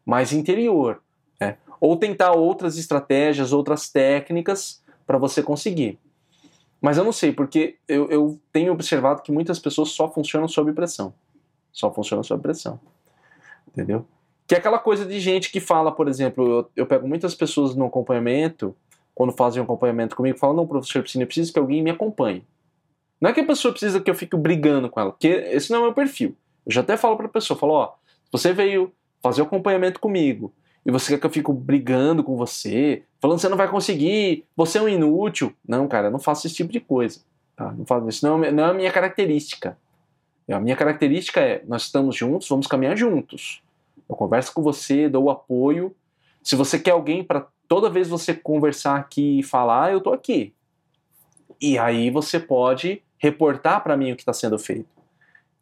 [0.04, 1.00] mais interior.
[1.40, 1.56] Né?
[1.80, 5.98] Ou tentar outras estratégias, outras técnicas para você conseguir.
[6.80, 10.72] Mas eu não sei, porque eu, eu tenho observado que muitas pessoas só funcionam sob
[10.72, 11.12] pressão.
[11.72, 12.80] Só funcionam sob pressão.
[13.68, 14.06] Entendeu?
[14.48, 17.76] Que é aquela coisa de gente que fala, por exemplo, eu, eu pego muitas pessoas
[17.76, 18.74] no acompanhamento,
[19.14, 22.42] quando fazem um acompanhamento comigo, falam, não, professor Piscina, eu preciso que alguém me acompanhe.
[23.20, 25.78] Não é que a pessoa precisa que eu fique brigando com ela, porque esse não
[25.78, 26.34] é o meu perfil.
[26.64, 27.94] Eu já até falo para a pessoa, falo, ó,
[28.32, 28.90] você veio
[29.22, 30.52] fazer o acompanhamento comigo
[30.86, 34.46] e você quer que eu fique brigando com você, falando que você não vai conseguir,
[34.56, 35.52] você é um inútil.
[35.66, 37.20] Não, cara, eu não faço esse tipo de coisa.
[37.54, 37.72] Tá?
[37.72, 39.76] Não faço isso, não, não é a minha característica.
[40.50, 43.62] A minha característica é, nós estamos juntos, vamos caminhar juntos.
[44.08, 45.94] Eu converso com você, dou apoio.
[46.42, 50.54] Se você quer alguém para toda vez você conversar aqui e falar, eu tô aqui.
[51.60, 54.88] E aí você pode reportar para mim o que está sendo feito.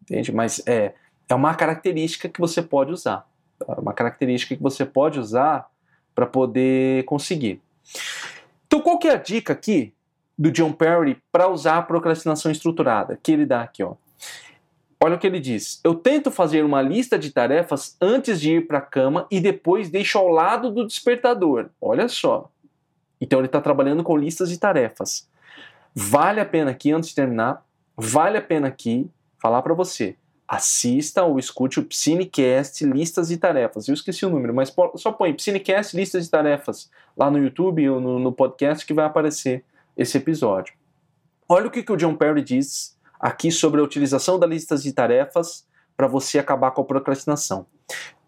[0.02, 0.30] Entende?
[0.30, 0.94] Mas é,
[1.28, 3.26] é uma característica que você pode usar.
[3.58, 3.80] Tá?
[3.80, 5.68] Uma característica que você pode usar
[6.14, 7.60] para poder conseguir.
[8.66, 9.92] Então, qual que é a dica aqui
[10.38, 13.18] do John Perry para usar a procrastinação estruturada?
[13.22, 13.94] Que ele dá aqui, ó.
[14.98, 15.80] Olha o que ele diz.
[15.84, 19.90] Eu tento fazer uma lista de tarefas antes de ir para a cama e depois
[19.90, 21.68] deixo ao lado do despertador.
[21.80, 22.50] Olha só.
[23.20, 25.28] Então ele está trabalhando com listas de tarefas.
[25.94, 27.64] Vale a pena aqui, antes de terminar,
[27.96, 30.16] vale a pena aqui falar para você.
[30.48, 33.88] Assista ou escute o Psinecast Listas de Tarefas.
[33.88, 38.00] Eu esqueci o número, mas só põe Psinecast Listas de Tarefas lá no YouTube ou
[38.00, 39.64] no, no podcast que vai aparecer
[39.96, 40.74] esse episódio.
[41.48, 44.92] Olha o que, que o John Perry diz aqui sobre a utilização das listas de
[44.92, 47.66] tarefas para você acabar com a procrastinação.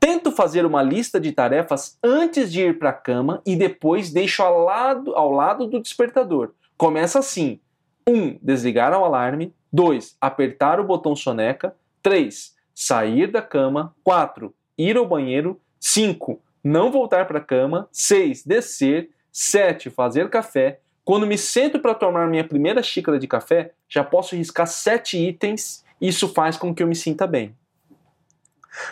[0.01, 4.43] Tento fazer uma lista de tarefas antes de ir para a cama e depois deixo
[4.43, 6.53] ao lado, ao lado do despertador.
[6.77, 7.61] Começa assim:
[8.09, 8.15] 1.
[8.15, 9.53] Um, desligar o alarme.
[9.73, 10.17] 2.
[10.21, 11.75] Apertar o botão soneca.
[12.03, 12.55] 3.
[12.75, 13.95] Sair da cama.
[14.05, 14.55] 4.
[14.79, 15.61] Ir ao banheiro.
[15.81, 16.41] 5.
[16.63, 17.89] Não voltar para a cama.
[17.93, 18.45] 6.
[18.45, 19.11] Descer.
[19.33, 19.91] 7.
[19.91, 20.81] Fazer café.
[21.09, 25.83] Quando me sento para tomar minha primeira xícara de café, já posso riscar sete itens
[25.99, 27.57] e isso faz com que eu me sinta bem.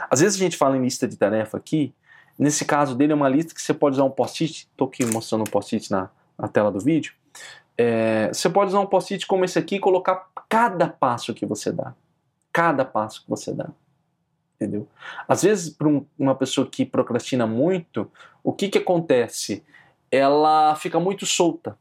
[0.09, 1.95] Às vezes a gente fala em lista de tarefa aqui,
[2.39, 5.43] nesse caso dele é uma lista que você pode usar um post-it, estou aqui mostrando
[5.43, 7.13] um post-it na, na, tela do vídeo,
[7.77, 11.71] é, você pode usar um post-it como esse aqui e colocar cada passo que você
[11.71, 11.95] dá.
[12.51, 13.69] Cada passo que você dá.
[14.55, 14.89] Entendeu?
[15.29, 18.11] Às vezes, para um, uma pessoa que procrastina muito,
[18.43, 19.63] o que, que acontece?
[20.11, 21.77] Ela fica muito solta.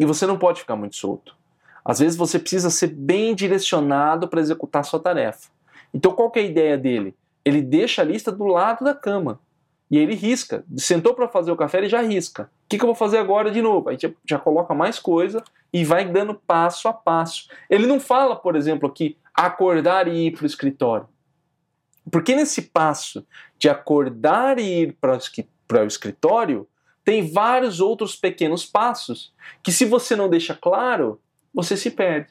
[0.00, 1.36] E você não pode ficar muito solto.
[1.84, 5.50] Às vezes você precisa ser bem direcionado para executar sua tarefa.
[5.92, 7.14] Então qual é a ideia dele?
[7.44, 9.38] Ele deixa a lista do lado da cama.
[9.90, 10.64] E aí ele risca.
[10.74, 12.44] Sentou para fazer o café, ele já risca.
[12.44, 13.90] O que, que eu vou fazer agora de novo?
[13.90, 17.48] Aí já coloca mais coisa e vai dando passo a passo.
[17.68, 21.06] Ele não fala, por exemplo, aqui, acordar e ir para o escritório.
[22.10, 23.26] Porque nesse passo
[23.58, 26.66] de acordar e ir para o escritório,
[27.04, 29.32] tem vários outros pequenos passos
[29.62, 31.20] que, se você não deixa claro,
[31.52, 32.28] você se perde.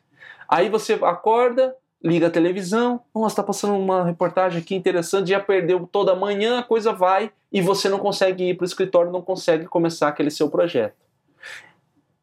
[0.47, 5.87] Aí você acorda, liga a televisão, nossa, está passando uma reportagem aqui interessante, já perdeu
[5.91, 9.21] toda a manhã, a coisa vai e você não consegue ir para o escritório, não
[9.21, 10.95] consegue começar aquele seu projeto.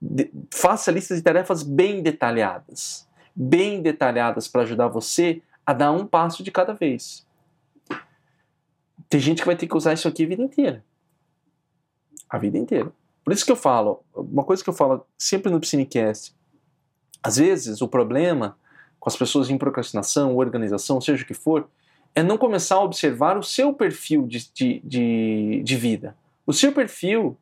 [0.00, 6.06] De, faça listas de tarefas bem detalhadas, bem detalhadas para ajudar você a dar um
[6.06, 7.26] passo de cada vez.
[9.08, 10.84] Tem gente que vai ter que usar isso aqui a vida inteira.
[12.28, 12.92] A vida inteira.
[13.24, 16.34] Por isso que eu falo, uma coisa que eu falo sempre no Psinecast,
[17.22, 18.56] às vezes o problema
[19.00, 21.68] com as pessoas em procrastinação, organização, seja o que for,
[22.14, 26.16] é não começar a observar o seu perfil de, de, de, de vida.
[26.46, 27.36] O seu perfil,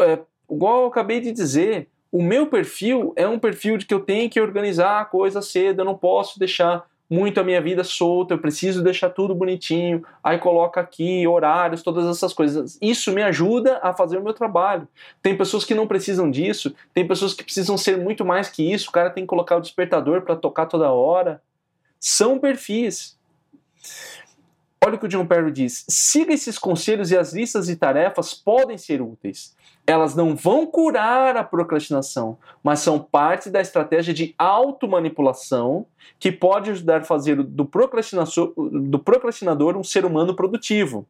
[0.00, 0.18] é,
[0.50, 4.28] igual eu acabei de dizer, o meu perfil é um perfil de que eu tenho
[4.28, 8.38] que organizar a coisa cedo, eu não posso deixar muito a minha vida solta, eu
[8.38, 12.78] preciso deixar tudo bonitinho, aí coloca aqui horários, todas essas coisas.
[12.80, 14.86] Isso me ajuda a fazer o meu trabalho.
[15.20, 18.90] Tem pessoas que não precisam disso, tem pessoas que precisam ser muito mais que isso,
[18.90, 21.42] o cara tem que colocar o despertador para tocar toda hora.
[21.98, 23.18] São perfis.
[24.82, 28.32] Olha o que o John Perry diz: siga esses conselhos e as listas de tarefas
[28.32, 29.54] podem ser úteis.
[29.86, 35.86] Elas não vão curar a procrastinação, mas são parte da estratégia de automanipulação
[36.18, 41.06] que pode ajudar a fazer do procrastinador, do procrastinador um ser humano produtivo.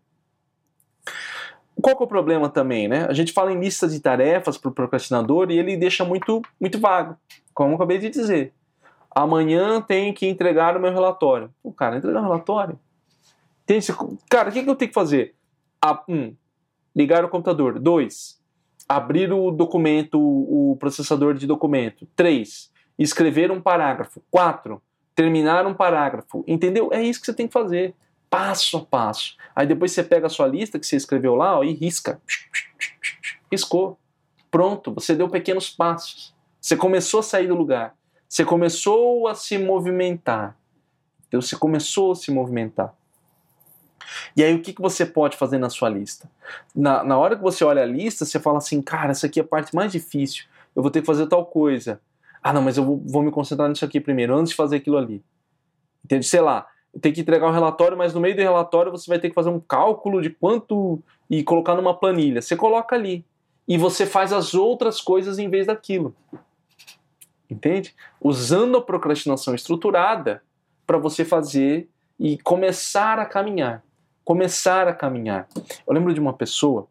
[1.81, 3.07] Qual é o problema também, né?
[3.09, 6.79] A gente fala em listas de tarefas para o procrastinador e ele deixa muito, muito
[6.81, 7.17] vago,
[7.55, 8.53] como eu acabei de dizer.
[9.15, 11.51] Amanhã tem que entregar o meu relatório.
[11.63, 12.79] O cara, entregar o relatório?
[13.71, 13.95] Tem esse...
[14.29, 15.37] Cara, o que, que eu tenho que fazer?
[16.09, 16.35] Um,
[16.93, 17.79] ligar o computador.
[17.79, 18.43] Dois,
[18.89, 22.05] abrir o documento, o processador de documento.
[22.17, 24.21] Três, escrever um parágrafo.
[24.29, 24.83] Quatro,
[25.15, 26.43] terminar um parágrafo.
[26.49, 26.91] Entendeu?
[26.93, 27.95] É isso que você tem que fazer.
[28.29, 29.37] Passo a passo.
[29.55, 32.21] Aí depois você pega a sua lista que você escreveu lá ó, e risca.
[33.53, 34.01] Riscou.
[34.51, 36.35] Pronto, você deu pequenos passos.
[36.61, 37.95] Você começou a sair do lugar.
[38.29, 40.59] Você começou a se movimentar.
[41.29, 42.99] Então você começou a se movimentar.
[44.37, 46.31] E aí o que, que você pode fazer na sua lista?
[46.75, 49.43] Na, na hora que você olha a lista, você fala assim, cara, essa aqui é
[49.43, 50.45] a parte mais difícil.
[50.75, 52.01] Eu vou ter que fazer tal coisa.
[52.43, 54.97] Ah, não, mas eu vou, vou me concentrar nisso aqui primeiro, antes de fazer aquilo
[54.97, 55.23] ali.
[56.05, 56.27] Entende?
[56.27, 56.67] Sei lá,
[57.01, 59.51] tem que entregar um relatório, mas no meio do relatório você vai ter que fazer
[59.51, 62.43] um cálculo de quanto e colocar numa planilha.
[62.43, 63.25] Você coloca ali.
[63.69, 66.15] E você faz as outras coisas em vez daquilo.
[67.49, 67.95] Entende?
[68.21, 70.43] Usando a procrastinação estruturada
[70.87, 73.83] para você fazer e começar a caminhar.
[74.31, 75.49] Começar a caminhar.
[75.85, 76.87] Eu lembro de uma pessoa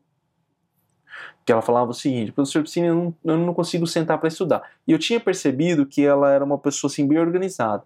[1.46, 4.62] que ela falava o seguinte: professor Piscina, eu não, eu não consigo sentar para estudar.
[4.86, 7.86] E eu tinha percebido que ela era uma pessoa assim, bem organizada.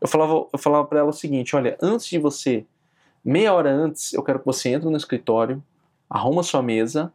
[0.00, 2.64] Eu falava, eu falava para ela o seguinte: olha, antes de você,
[3.24, 5.60] meia hora antes, eu quero que você entre no escritório,
[6.08, 7.12] arruma sua mesa,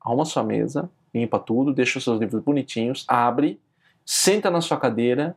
[0.00, 3.60] arruma sua mesa, limpa tudo, deixa os seus livros bonitinhos, abre
[4.06, 5.34] senta na sua cadeira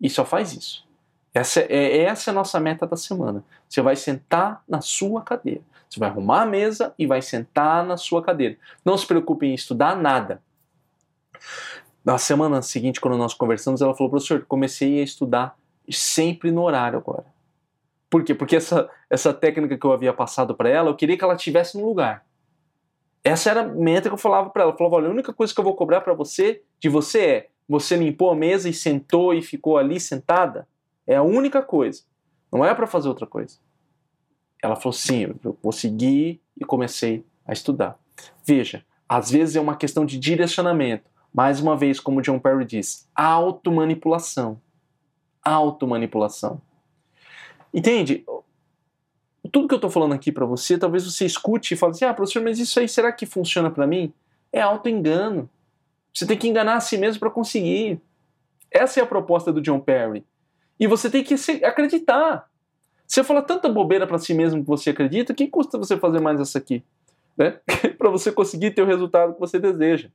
[0.00, 0.86] e só faz isso.
[1.34, 3.44] Essa é, essa é a nossa meta da semana.
[3.68, 5.62] Você vai sentar na sua cadeira.
[5.90, 8.56] Você vai arrumar a mesa e vai sentar na sua cadeira.
[8.84, 10.40] Não se preocupe em estudar nada.
[12.04, 15.58] Na semana seguinte, quando nós conversamos, ela falou: professor, comecei a estudar
[15.90, 17.26] sempre no horário agora.
[18.08, 18.32] Por quê?
[18.32, 21.76] Porque essa, essa técnica que eu havia passado para ela, eu queria que ela tivesse
[21.76, 22.24] no lugar.
[23.24, 24.72] Essa era a meta que eu falava para ela.
[24.72, 27.48] Eu falava: olha, a única coisa que eu vou cobrar para você, de você é
[27.68, 30.68] você limpou a mesa e sentou e ficou ali sentada?
[31.06, 32.02] É a única coisa.
[32.50, 33.58] Não é para fazer outra coisa.
[34.62, 37.98] Ela falou: sim, eu seguir e comecei a estudar.
[38.44, 41.10] Veja, às vezes é uma questão de direcionamento.
[41.32, 44.60] Mais uma vez, como John Perry diz, automanipulação.
[45.42, 46.62] Automanipulação.
[47.72, 48.24] Entende?
[49.50, 52.14] Tudo que eu estou falando aqui para você, talvez você escute e fale assim: ah,
[52.14, 54.12] professor, mas isso aí será que funciona para mim?
[54.52, 55.50] É auto-engano.
[56.14, 58.00] Você tem que enganar a si mesmo para conseguir.
[58.70, 60.24] Essa é a proposta do John Perry.
[60.78, 61.34] E você tem que
[61.64, 62.48] acreditar.
[63.06, 66.40] Você fala tanta bobeira para si mesmo que você acredita, que custa você fazer mais
[66.40, 66.82] essa aqui?
[67.36, 67.58] Né?
[67.98, 70.08] para você conseguir ter o resultado que você deseja.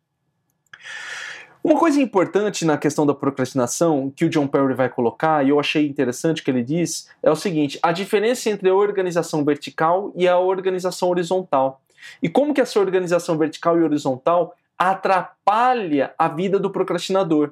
[1.62, 5.60] Uma coisa importante na questão da procrastinação que o John Perry vai colocar, e eu
[5.60, 10.26] achei interessante que ele diz, é o seguinte: a diferença entre a organização vertical e
[10.28, 11.82] a organização horizontal.
[12.24, 17.52] E como que essa organização vertical e horizontal atrapalha a vida do procrastinador,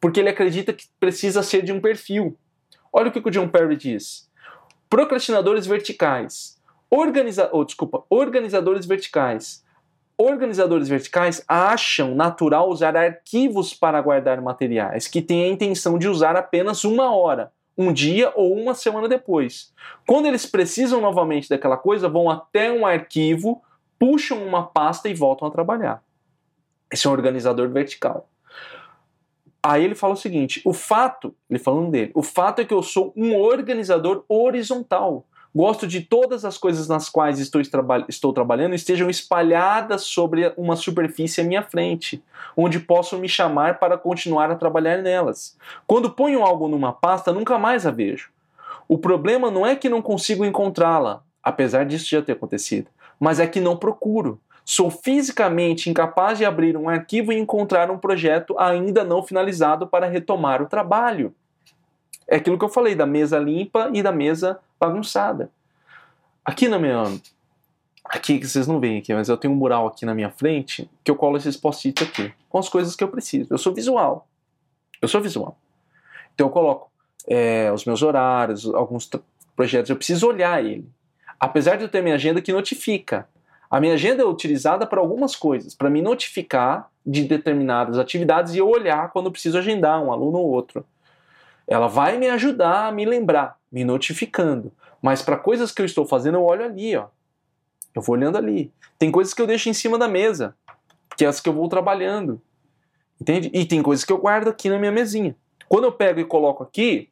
[0.00, 2.38] porque ele acredita que precisa ser de um perfil.
[2.92, 4.30] Olha o que o John Perry diz.
[4.88, 6.58] Procrastinadores verticais.
[6.90, 7.50] Organiza...
[7.52, 9.64] Oh, desculpa, organizadores verticais.
[10.16, 16.34] Organizadores verticais acham natural usar arquivos para guardar materiais que têm a intenção de usar
[16.34, 19.72] apenas uma hora, um dia ou uma semana depois.
[20.06, 23.62] Quando eles precisam novamente daquela coisa, vão até um arquivo,
[23.96, 26.02] puxam uma pasta e voltam a trabalhar.
[26.90, 28.28] Esse é um organizador vertical.
[29.62, 32.82] Aí ele fala o seguinte: o fato, ele falando dele, o fato é que eu
[32.82, 35.24] sou um organizador horizontal.
[35.54, 37.60] Gosto de todas as coisas nas quais estou,
[38.08, 42.22] estou trabalhando estejam espalhadas sobre uma superfície à minha frente,
[42.56, 45.56] onde posso me chamar para continuar a trabalhar nelas.
[45.86, 48.30] Quando ponho algo numa pasta, nunca mais a vejo.
[48.86, 53.46] O problema não é que não consigo encontrá-la, apesar disso já ter acontecido, mas é
[53.46, 54.40] que não procuro.
[54.70, 60.06] Sou fisicamente incapaz de abrir um arquivo e encontrar um projeto ainda não finalizado para
[60.06, 61.34] retomar o trabalho.
[62.28, 65.50] É aquilo que eu falei da mesa limpa e da mesa bagunçada.
[66.44, 67.18] Aqui na minha.
[68.04, 70.86] Aqui que vocês não veem aqui, mas eu tenho um mural aqui na minha frente
[71.02, 73.54] que eu colo esses post-its aqui, com as coisas que eu preciso.
[73.54, 74.28] Eu sou visual.
[75.00, 75.58] Eu sou visual.
[76.34, 76.90] Então eu coloco
[77.26, 79.08] é, os meus horários, alguns
[79.56, 80.86] projetos, eu preciso olhar ele.
[81.40, 83.26] Apesar de eu ter minha agenda que notifica.
[83.70, 88.58] A minha agenda é utilizada para algumas coisas, para me notificar de determinadas atividades e
[88.58, 90.84] eu olhar quando preciso agendar um aluno ou outro.
[91.66, 94.72] Ela vai me ajudar a me lembrar, me notificando.
[95.02, 97.08] Mas para coisas que eu estou fazendo, eu olho ali, ó.
[97.94, 98.72] Eu vou olhando ali.
[98.98, 100.56] Tem coisas que eu deixo em cima da mesa,
[101.16, 102.40] que é as que eu vou trabalhando.
[103.20, 103.50] Entende?
[103.52, 105.36] E tem coisas que eu guardo aqui na minha mesinha.
[105.68, 107.10] Quando eu pego e coloco aqui,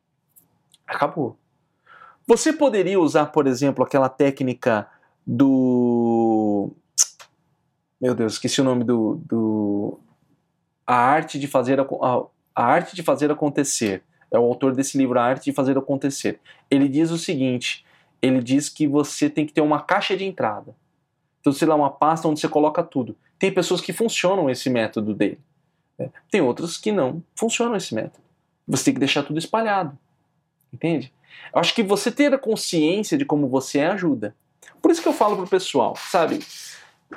[0.87, 1.37] acabou.
[2.27, 4.89] Você poderia usar, por exemplo, aquela técnica
[5.27, 6.06] do.
[8.07, 9.21] Meu Deus, esqueci o nome do.
[9.27, 9.99] do...
[10.87, 11.85] A arte de fazer a,
[12.55, 14.05] a arte de fazer acontecer.
[14.31, 16.39] É o autor desse livro, A Arte de Fazer Acontecer.
[16.71, 17.85] Ele diz o seguinte:
[18.23, 20.73] ele diz que você tem que ter uma caixa de entrada.
[21.41, 23.17] Então, sei lá, uma pasta onde você coloca tudo.
[23.41, 25.41] Tem pessoas que funcionam esse método dele.
[25.99, 26.09] Né?
[26.31, 28.23] Tem outras que não funcionam esse método.
[28.69, 29.99] Você tem que deixar tudo espalhado.
[30.73, 31.13] Entende?
[31.53, 34.33] Eu acho que você ter a consciência de como você é ajuda.
[34.81, 36.39] Por isso que eu falo pro pessoal, sabe?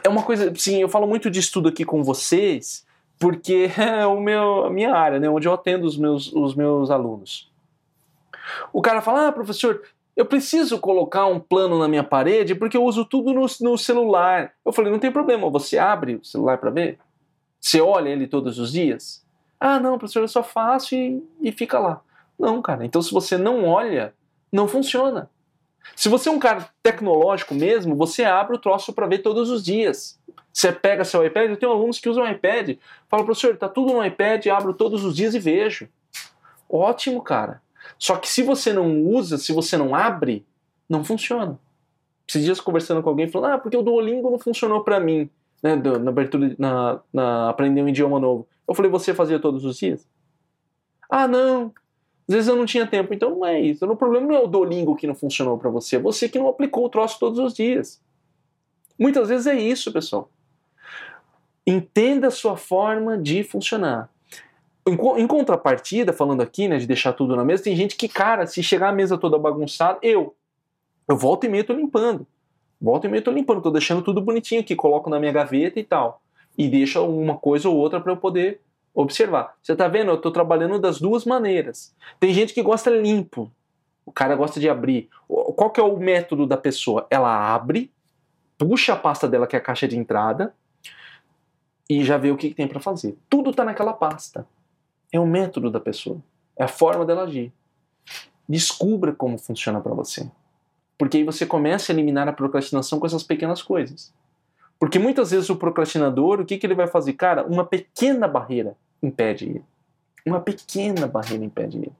[0.04, 2.86] É uma coisa, sim, eu falo muito de estudo aqui com vocês,
[3.18, 6.90] porque é o meu, a minha área, né, onde eu atendo os meus, os meus
[6.90, 7.52] alunos.
[8.74, 9.82] O cara fala, ah, professor,
[10.16, 14.54] eu preciso colocar um plano na minha parede porque eu uso tudo no, no celular.
[14.66, 17.00] Eu falei, não tem problema, você abre o celular para ver?
[17.60, 19.26] Você olha ele todos os dias?
[19.60, 22.02] Ah, não, professor, eu só faço e, e fica lá.
[22.40, 24.14] Não, cara, então se você não olha,
[24.52, 25.30] não funciona.
[25.96, 29.64] Se você é um cara tecnológico mesmo, você abre o troço para ver todos os
[29.64, 30.20] dias.
[30.52, 32.78] Você pega seu iPad, eu tenho alunos que usam iPad,
[33.08, 35.88] fala, professor, tá tudo no iPad, abro todos os dias e vejo.
[36.70, 37.62] Ótimo, cara.
[37.98, 40.46] Só que se você não usa, se você não abre,
[40.88, 41.60] não funciona.
[42.28, 45.30] Esses dias conversando com alguém, falando, ah, porque o Duolingo não funcionou para mim,
[45.64, 48.48] né, na abertura, na, na aprender um idioma novo.
[48.68, 50.08] Eu falei, você fazia todos os dias?
[51.10, 51.74] Ah, não.
[52.30, 53.84] Às vezes eu não tinha tempo, então não é isso.
[53.84, 56.48] O problema não é o Duolingo que não funcionou para você, é você que não
[56.48, 58.00] aplicou o troço todos os dias.
[59.00, 60.30] Muitas vezes é isso, pessoal.
[61.66, 64.12] Entenda a sua forma de funcionar.
[64.88, 68.62] Em, contrapartida, falando aqui, né, de deixar tudo na mesa, tem gente que, cara, se
[68.62, 70.36] chegar a mesa toda bagunçada, eu,
[71.08, 72.28] eu volto e meio tô limpando.
[72.80, 75.84] Volto e meio tô limpando, tô deixando tudo bonitinho aqui, coloco na minha gaveta e
[75.84, 76.22] tal.
[76.56, 78.62] E deixo uma coisa ou outra para eu poder
[78.94, 79.56] observar.
[79.62, 80.12] Você tá vendo?
[80.12, 81.96] Eu tô trabalhando das duas maneiras.
[82.20, 83.52] Tem gente que gosta limpo.
[84.06, 85.10] O cara gosta de abrir.
[85.28, 87.06] Qual que é o método da pessoa?
[87.10, 87.92] Ela abre,
[88.58, 90.54] puxa a pasta dela, que é a caixa de entrada,
[91.90, 93.18] e já vê o que, que tem para fazer.
[93.30, 94.48] Tudo está naquela pasta.
[95.12, 96.22] É o método da pessoa,
[96.56, 97.52] é a forma dela agir.
[98.48, 100.30] Descubra como funciona para você.
[100.98, 104.14] Porque aí você começa a eliminar a procrastinação com essas pequenas coisas.
[104.80, 107.14] Porque muitas vezes o procrastinador, o que, que ele vai fazer?
[107.14, 109.64] Cara, uma pequena barreira impede ele.
[110.26, 111.92] Uma pequena barreira impede ele.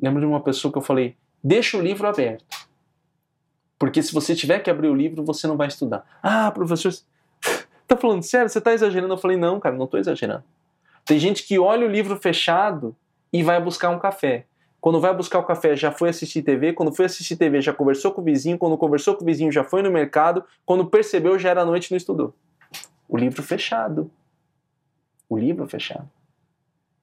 [0.00, 2.44] Lembro de uma pessoa que eu falei: deixa o livro aberto.
[3.78, 6.06] Porque se você tiver que abrir o livro, você não vai estudar.
[6.22, 6.92] Ah, professor,
[7.86, 8.48] tá falando sério?
[8.48, 9.12] Você tá exagerando?
[9.12, 10.44] Eu falei, não, cara, não tô exagerando.
[11.04, 12.96] Tem gente que olha o livro fechado
[13.32, 14.46] e vai buscar um café.
[14.86, 16.72] Quando vai buscar o café, já foi assistir TV.
[16.72, 18.56] Quando foi assistir TV, já conversou com o vizinho.
[18.56, 20.44] Quando conversou com o vizinho, já foi no mercado.
[20.64, 22.32] Quando percebeu, já era noite e não estudou.
[23.08, 24.08] O livro fechado.
[25.28, 26.08] O livro fechado.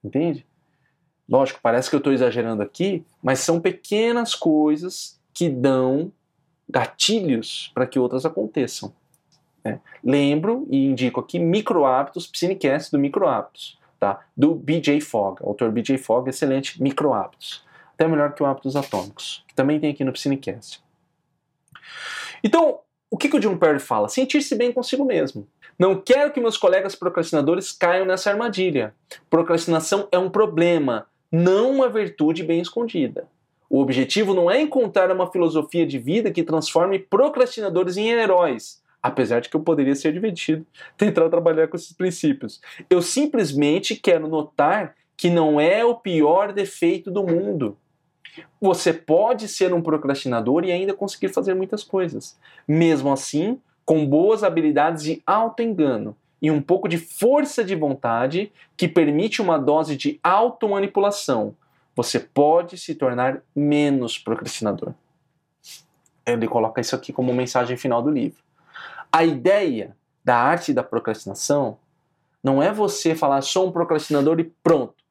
[0.02, 0.46] Entende?
[1.28, 6.10] Lógico, parece que eu estou exagerando aqui, mas são pequenas coisas que dão
[6.66, 8.94] gatilhos para que outras aconteçam.
[9.62, 9.78] Né?
[10.02, 14.24] Lembro e indico aqui Micro Hábitos, Psinecast do Micro Hábitos, tá?
[14.34, 17.62] do BJ Fogg, autor BJ Fogg, excelente Micro Hábitos.
[18.04, 20.82] Até melhor que o Hábitos Atômicos, que também tem aqui no Psinecast.
[22.42, 22.80] Então,
[23.10, 24.10] o que, que o John Perry fala?
[24.10, 25.48] Sentir-se bem consigo mesmo.
[25.78, 28.94] Não quero que meus colegas procrastinadores caiam nessa armadilha.
[29.30, 33.26] Procrastinação é um problema, não uma virtude bem escondida.
[33.70, 39.40] O objetivo não é encontrar uma filosofia de vida que transforme procrastinadores em heróis, apesar
[39.40, 40.66] de que eu poderia ser divertido
[40.98, 42.60] tentar trabalhar com esses princípios.
[42.90, 47.78] Eu simplesmente quero notar que não é o pior defeito do mundo.
[48.60, 52.38] Você pode ser um procrastinador e ainda conseguir fazer muitas coisas.
[52.66, 58.88] Mesmo assim, com boas habilidades de auto-engano e um pouco de força de vontade que
[58.88, 61.54] permite uma dose de automanipulação,
[61.94, 64.94] você pode se tornar menos procrastinador.
[66.26, 68.42] Ele coloca isso aqui como mensagem final do livro.
[69.12, 69.94] A ideia
[70.24, 71.76] da arte da procrastinação
[72.42, 75.03] não é você falar sou um procrastinador e pronto,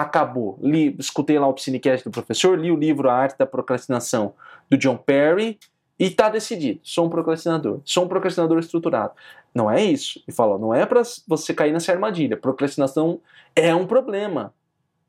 [0.00, 0.58] acabou.
[0.62, 4.34] Li, escutei lá o Psinecast do professor, li o livro A Arte da Procrastinação
[4.68, 5.58] do John Perry
[5.98, 9.14] e tá decidido, sou um procrastinador, sou um procrastinador estruturado.
[9.54, 10.22] Não é isso.
[10.28, 12.36] E fala, não é para você cair nessa armadilha.
[12.36, 13.20] Procrastinação
[13.54, 14.52] é um problema,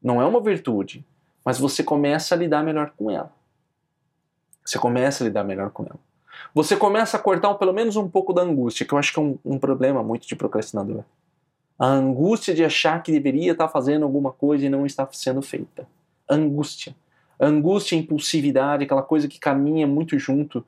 [0.02, 1.06] não é uma virtude.
[1.44, 3.32] mas você começa a lidar melhor com ela.
[4.66, 6.00] Você começa a lidar melhor com ela.
[6.54, 9.22] Você começa a cortar pelo menos um pouco da angústia, que eu acho que é
[9.22, 11.04] um, um problema muito de procrastinador.
[11.80, 15.88] A angústia de achar que deveria estar fazendo alguma coisa e não está sendo feita.
[16.30, 16.96] Angústia.
[17.40, 20.66] Angústia, impulsividade, aquela coisa que caminha muito junto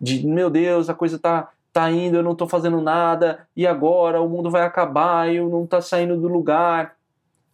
[0.00, 4.20] de, meu Deus, a coisa tá, tá indo, eu não estou fazendo nada, e agora
[4.20, 6.96] o mundo vai acabar, eu não está saindo do lugar.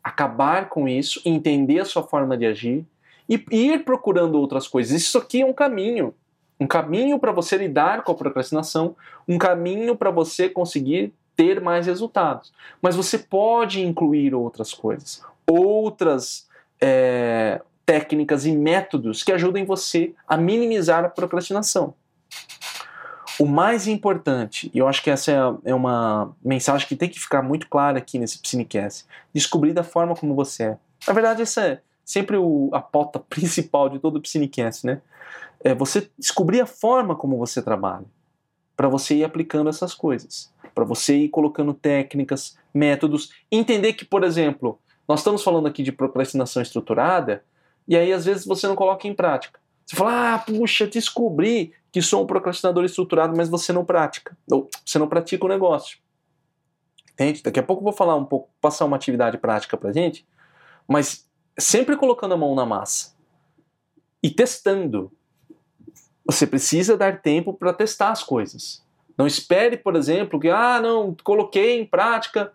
[0.03, 2.85] Acabar com isso, entender a sua forma de agir
[3.29, 5.01] e ir procurando outras coisas.
[5.01, 6.15] Isso aqui é um caminho.
[6.59, 8.95] Um caminho para você lidar com a procrastinação,
[9.27, 12.53] um caminho para você conseguir ter mais resultados.
[12.81, 16.49] Mas você pode incluir outras coisas, outras
[16.81, 21.95] é, técnicas e métodos que ajudem você a minimizar a procrastinação.
[23.39, 27.19] O mais importante, e eu acho que essa é, é uma mensagem que tem que
[27.19, 30.79] ficar muito clara aqui nesse Psinecast, descobrir da forma como você é.
[31.07, 35.01] Na verdade, essa é sempre o, a pauta principal de todo o Psinecast, né?
[35.65, 38.05] É você descobrir a forma como você trabalha,
[38.77, 44.25] para você ir aplicando essas coisas, para você ir colocando técnicas, métodos, entender que, por
[44.25, 47.45] exemplo, nós estamos falando aqui de procrastinação estruturada,
[47.87, 49.61] e aí às vezes você não coloca em prática.
[49.85, 54.37] Você fala, ah, puxa, descobri que sou um procrastinador estruturado, mas você não pratica.
[54.51, 55.99] Ou você não pratica o negócio.
[57.13, 57.43] Entende?
[57.43, 60.27] Daqui a pouco eu vou falar um pouco, passar uma atividade prática pra gente,
[60.89, 63.15] mas sempre colocando a mão na massa
[64.23, 65.13] e testando.
[66.25, 68.82] Você precisa dar tempo para testar as coisas.
[69.17, 72.53] Não espere, por exemplo, que, ah, não, coloquei em prática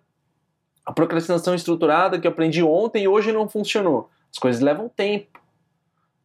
[0.86, 4.10] a procrastinação estruturada que aprendi ontem e hoje não funcionou.
[4.32, 5.40] As coisas levam tempo.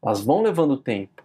[0.03, 1.23] Elas vão levando tempo.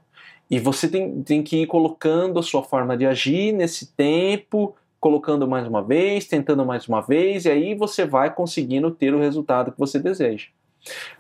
[0.49, 5.47] E você tem, tem que ir colocando a sua forma de agir nesse tempo, colocando
[5.47, 9.71] mais uma vez, tentando mais uma vez, e aí você vai conseguindo ter o resultado
[9.71, 10.47] que você deseja.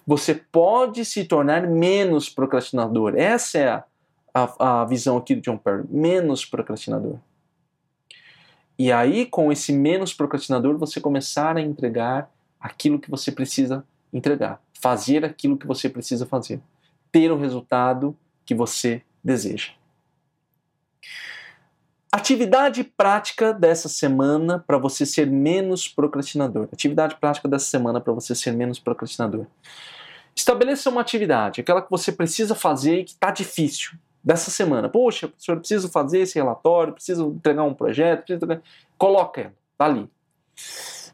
[0.05, 3.13] Você pode se tornar menos procrastinador.
[3.15, 3.83] Essa é a,
[4.33, 5.83] a, a visão aqui do John Perry.
[5.89, 7.17] Menos procrastinador.
[8.77, 14.61] E aí, com esse menos procrastinador, você começar a entregar aquilo que você precisa entregar.
[14.79, 16.61] Fazer aquilo que você precisa fazer
[17.11, 18.15] ter o resultado
[18.45, 19.71] que você deseja.
[22.11, 26.67] Atividade prática dessa semana para você ser menos procrastinador.
[26.71, 29.45] Atividade prática dessa semana para você ser menos procrastinador.
[30.35, 33.97] Estabeleça uma atividade, aquela que você precisa fazer e que está difícil
[34.27, 34.89] dessa semana.
[34.89, 38.61] Poxa, eu preciso fazer esse relatório, preciso entregar um projeto, preciso...
[38.97, 40.01] coloca ela, tá ali.
[40.01, 40.09] O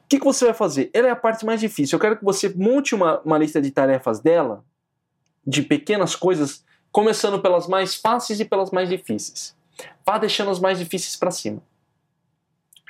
[0.10, 0.90] que, que você vai fazer?
[0.92, 1.96] Ela é a parte mais difícil.
[1.96, 4.66] Eu quero que você monte uma, uma lista de tarefas dela
[5.46, 9.56] de pequenas coisas, começando pelas mais fáceis e pelas mais difíceis.
[10.04, 11.62] Vá deixando as mais difíceis para cima.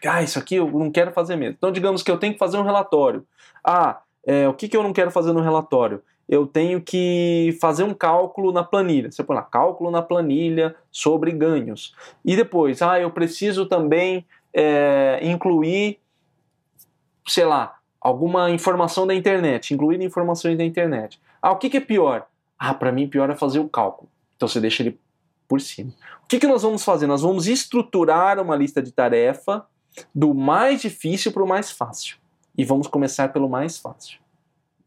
[0.06, 1.56] Ah, isso aqui eu não quero fazer mesmo.
[1.58, 3.28] Então, digamos que eu tenho que fazer um relatório.
[3.62, 6.02] Ah, é, o que, que eu não quero fazer no relatório?
[6.28, 9.12] Eu tenho que fazer um cálculo na planilha.
[9.12, 11.94] Você põe lá, cálculo na planilha sobre ganhos.
[12.24, 16.00] E depois, ah, eu preciso também é, incluir,
[17.28, 19.74] sei lá, alguma informação da internet.
[19.74, 21.20] Incluir informações da internet.
[21.42, 22.26] Ah, o que, que é pior?
[22.58, 24.10] Ah, para mim pior é fazer o cálculo.
[24.36, 25.00] Então você deixa ele
[25.48, 25.92] por cima.
[26.24, 27.06] O que, que nós vamos fazer?
[27.06, 29.66] Nós vamos estruturar uma lista de tarefa
[30.14, 32.18] do mais difícil para o mais fácil.
[32.58, 34.23] E vamos começar pelo mais fácil.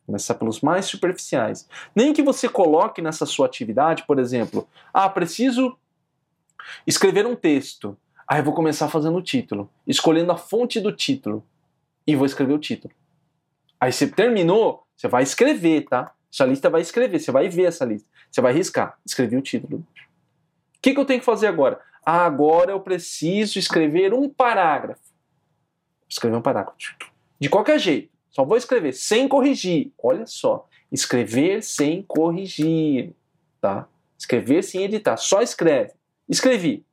[0.07, 1.69] Começar pelos mais superficiais.
[1.95, 5.77] Nem que você coloque nessa sua atividade, por exemplo, ah, preciso
[6.87, 7.99] escrever um texto.
[8.27, 11.45] Ah, eu vou começar fazendo o título, escolhendo a fonte do título
[12.07, 12.95] e vou escrever o título.
[13.81, 16.13] Aí você terminou, você vai escrever, tá?
[16.31, 18.09] Sua lista vai escrever, você vai ver essa lista.
[18.31, 18.99] Você vai riscar.
[19.05, 19.79] Escrevi o título.
[19.79, 19.85] O
[20.81, 21.81] que, que eu tenho que fazer agora?
[22.05, 25.03] Ah, agora eu preciso escrever um parágrafo.
[26.09, 26.79] Escrever um parágrafo.
[27.41, 28.16] De qualquer jeito.
[28.37, 29.93] Só vou escrever sem corrigir.
[29.97, 30.69] Olha só.
[30.93, 33.15] Escrever sem corrigir.
[33.63, 33.89] Tá?
[34.19, 35.17] Escrever sem editar.
[35.17, 35.95] Só escreve.
[36.29, 36.85] Escrevi.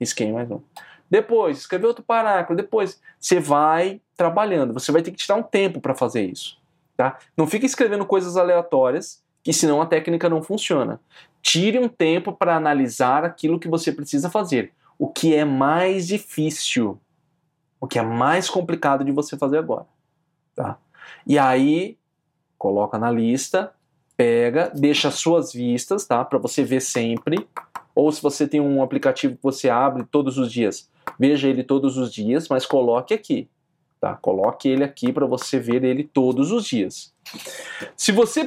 [0.00, 0.62] Risquei mais um.
[1.10, 2.54] Depois, escrever outro parágrafo.
[2.54, 4.72] Depois, você vai trabalhando.
[4.72, 6.58] Você vai ter que tirar um tempo para fazer isso.
[6.96, 7.18] Tá?
[7.36, 10.98] Não fique escrevendo coisas aleatórias, que senão a técnica não funciona.
[11.42, 14.72] Tire um tempo para analisar aquilo que você precisa fazer.
[14.98, 16.98] O que é mais difícil,
[17.78, 19.84] o que é mais complicado de você fazer agora.
[20.58, 20.76] Tá?
[21.24, 21.96] E aí,
[22.58, 23.72] coloca na lista,
[24.16, 26.24] pega, deixa as suas vistas, tá?
[26.24, 27.46] Para você ver sempre.
[27.94, 31.96] Ou se você tem um aplicativo que você abre todos os dias, veja ele todos
[31.96, 33.48] os dias, mas coloque aqui.
[34.00, 34.16] Tá?
[34.16, 37.14] Coloque ele aqui para você ver ele todos os dias.
[37.96, 38.44] Se você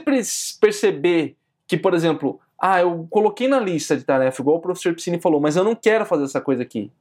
[0.60, 5.22] perceber que, por exemplo, ah, eu coloquei na lista de tarefa, igual o professor Piscine
[5.22, 6.92] falou, mas eu não quero fazer essa coisa aqui.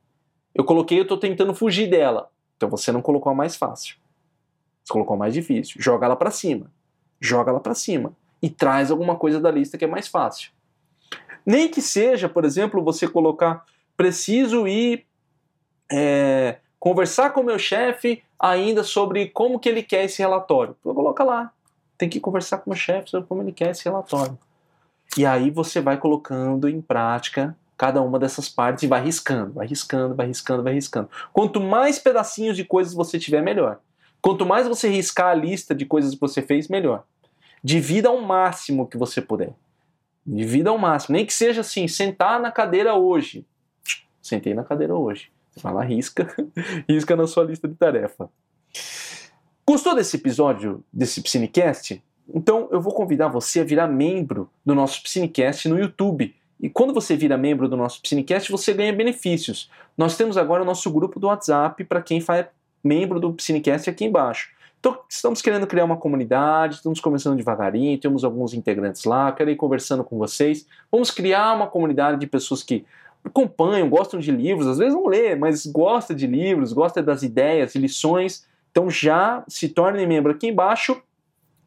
[0.54, 2.30] Eu coloquei, eu estou tentando fugir dela.
[2.56, 3.96] Então você não colocou a mais fácil.
[4.84, 5.80] Você colocou mais difícil.
[5.80, 6.70] Joga ela para cima.
[7.20, 8.12] Joga ela para cima.
[8.42, 10.50] e traz alguma coisa da lista que é mais fácil.
[11.44, 13.66] Nem que seja, por exemplo, você colocar
[13.96, 15.04] preciso ir
[15.92, 20.74] é, conversar com o meu chefe ainda sobre como que ele quer esse relatório.
[20.82, 21.52] Coloca lá.
[21.98, 24.38] Tem que conversar com o meu chefe sobre como ele quer esse relatório.
[25.16, 29.66] E aí você vai colocando em prática cada uma dessas partes e vai riscando, vai
[29.66, 31.10] riscando, vai riscando, vai riscando.
[31.32, 33.80] Quanto mais pedacinhos de coisas você tiver, melhor.
[34.22, 37.04] Quanto mais você riscar a lista de coisas que você fez, melhor.
[37.62, 39.54] Divida ao máximo que você puder.
[40.26, 41.16] Divida ao máximo.
[41.16, 43.46] Nem que seja assim, sentar na cadeira hoje.
[44.20, 45.30] Sentei na cadeira hoje.
[45.50, 46.28] Você vai lá, risca,
[46.88, 48.30] risca na sua lista de tarefa.
[49.66, 52.02] Gostou desse episódio, desse Psinecast?
[52.32, 56.34] Então eu vou convidar você a virar membro do nosso Psinecast no YouTube.
[56.60, 59.70] E quando você vira membro do nosso Psinecast, você ganha benefícios.
[59.96, 62.46] Nós temos agora o nosso grupo do WhatsApp para quem faz
[62.82, 64.50] membro do Psinecast aqui embaixo.
[64.78, 69.56] Então, estamos querendo criar uma comunidade, estamos começando devagarinho, temos alguns integrantes lá, quero ir
[69.56, 70.66] conversando com vocês.
[70.90, 72.86] Vamos criar uma comunidade de pessoas que
[73.24, 77.74] acompanham, gostam de livros, às vezes não lê, mas gosta de livros, gosta das ideias
[77.74, 78.46] lições.
[78.70, 81.00] Então já se torne membro aqui embaixo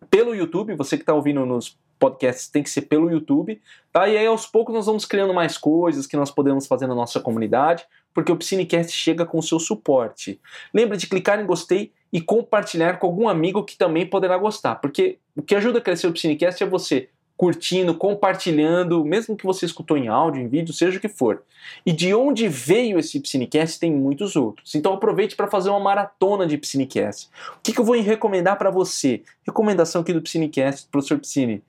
[0.10, 3.62] pelo YouTube, você que está ouvindo nos podcasts tem que ser pelo YouTube,
[3.92, 4.08] tá?
[4.10, 7.20] E aí aos poucos nós vamos criando mais coisas que nós podemos fazer na nossa
[7.20, 10.40] comunidade, porque o Psinecast chega com seu suporte.
[10.74, 15.18] Lembra de clicar em gostei e compartilhar com algum amigo que também poderá gostar, porque
[15.36, 19.98] o que ajuda a crescer o Psinecast é você curtindo, compartilhando, mesmo que você escutou
[19.98, 21.42] em áudio, em vídeo, seja o que for.
[21.86, 24.76] E de onde veio esse Psinecast tem muitos outros.
[24.76, 27.30] Então aproveite para fazer uma maratona de Psinecast.
[27.58, 29.24] O que, que eu vou recomendar para você?
[29.46, 31.64] Recomendação aqui do Psinecast, professor Psine.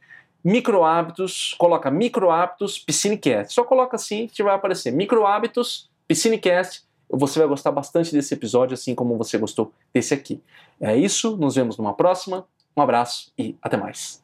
[0.45, 3.55] Micro hábitos, coloca micro hábitos Psinecast.
[3.55, 5.26] Só coloca assim que vai aparecer micro
[6.09, 6.82] hábitos Psinecast.
[7.11, 10.42] Você vai gostar bastante desse episódio, assim como você gostou desse aqui.
[10.80, 12.46] É isso, nos vemos numa próxima.
[12.76, 14.23] Um abraço e até mais.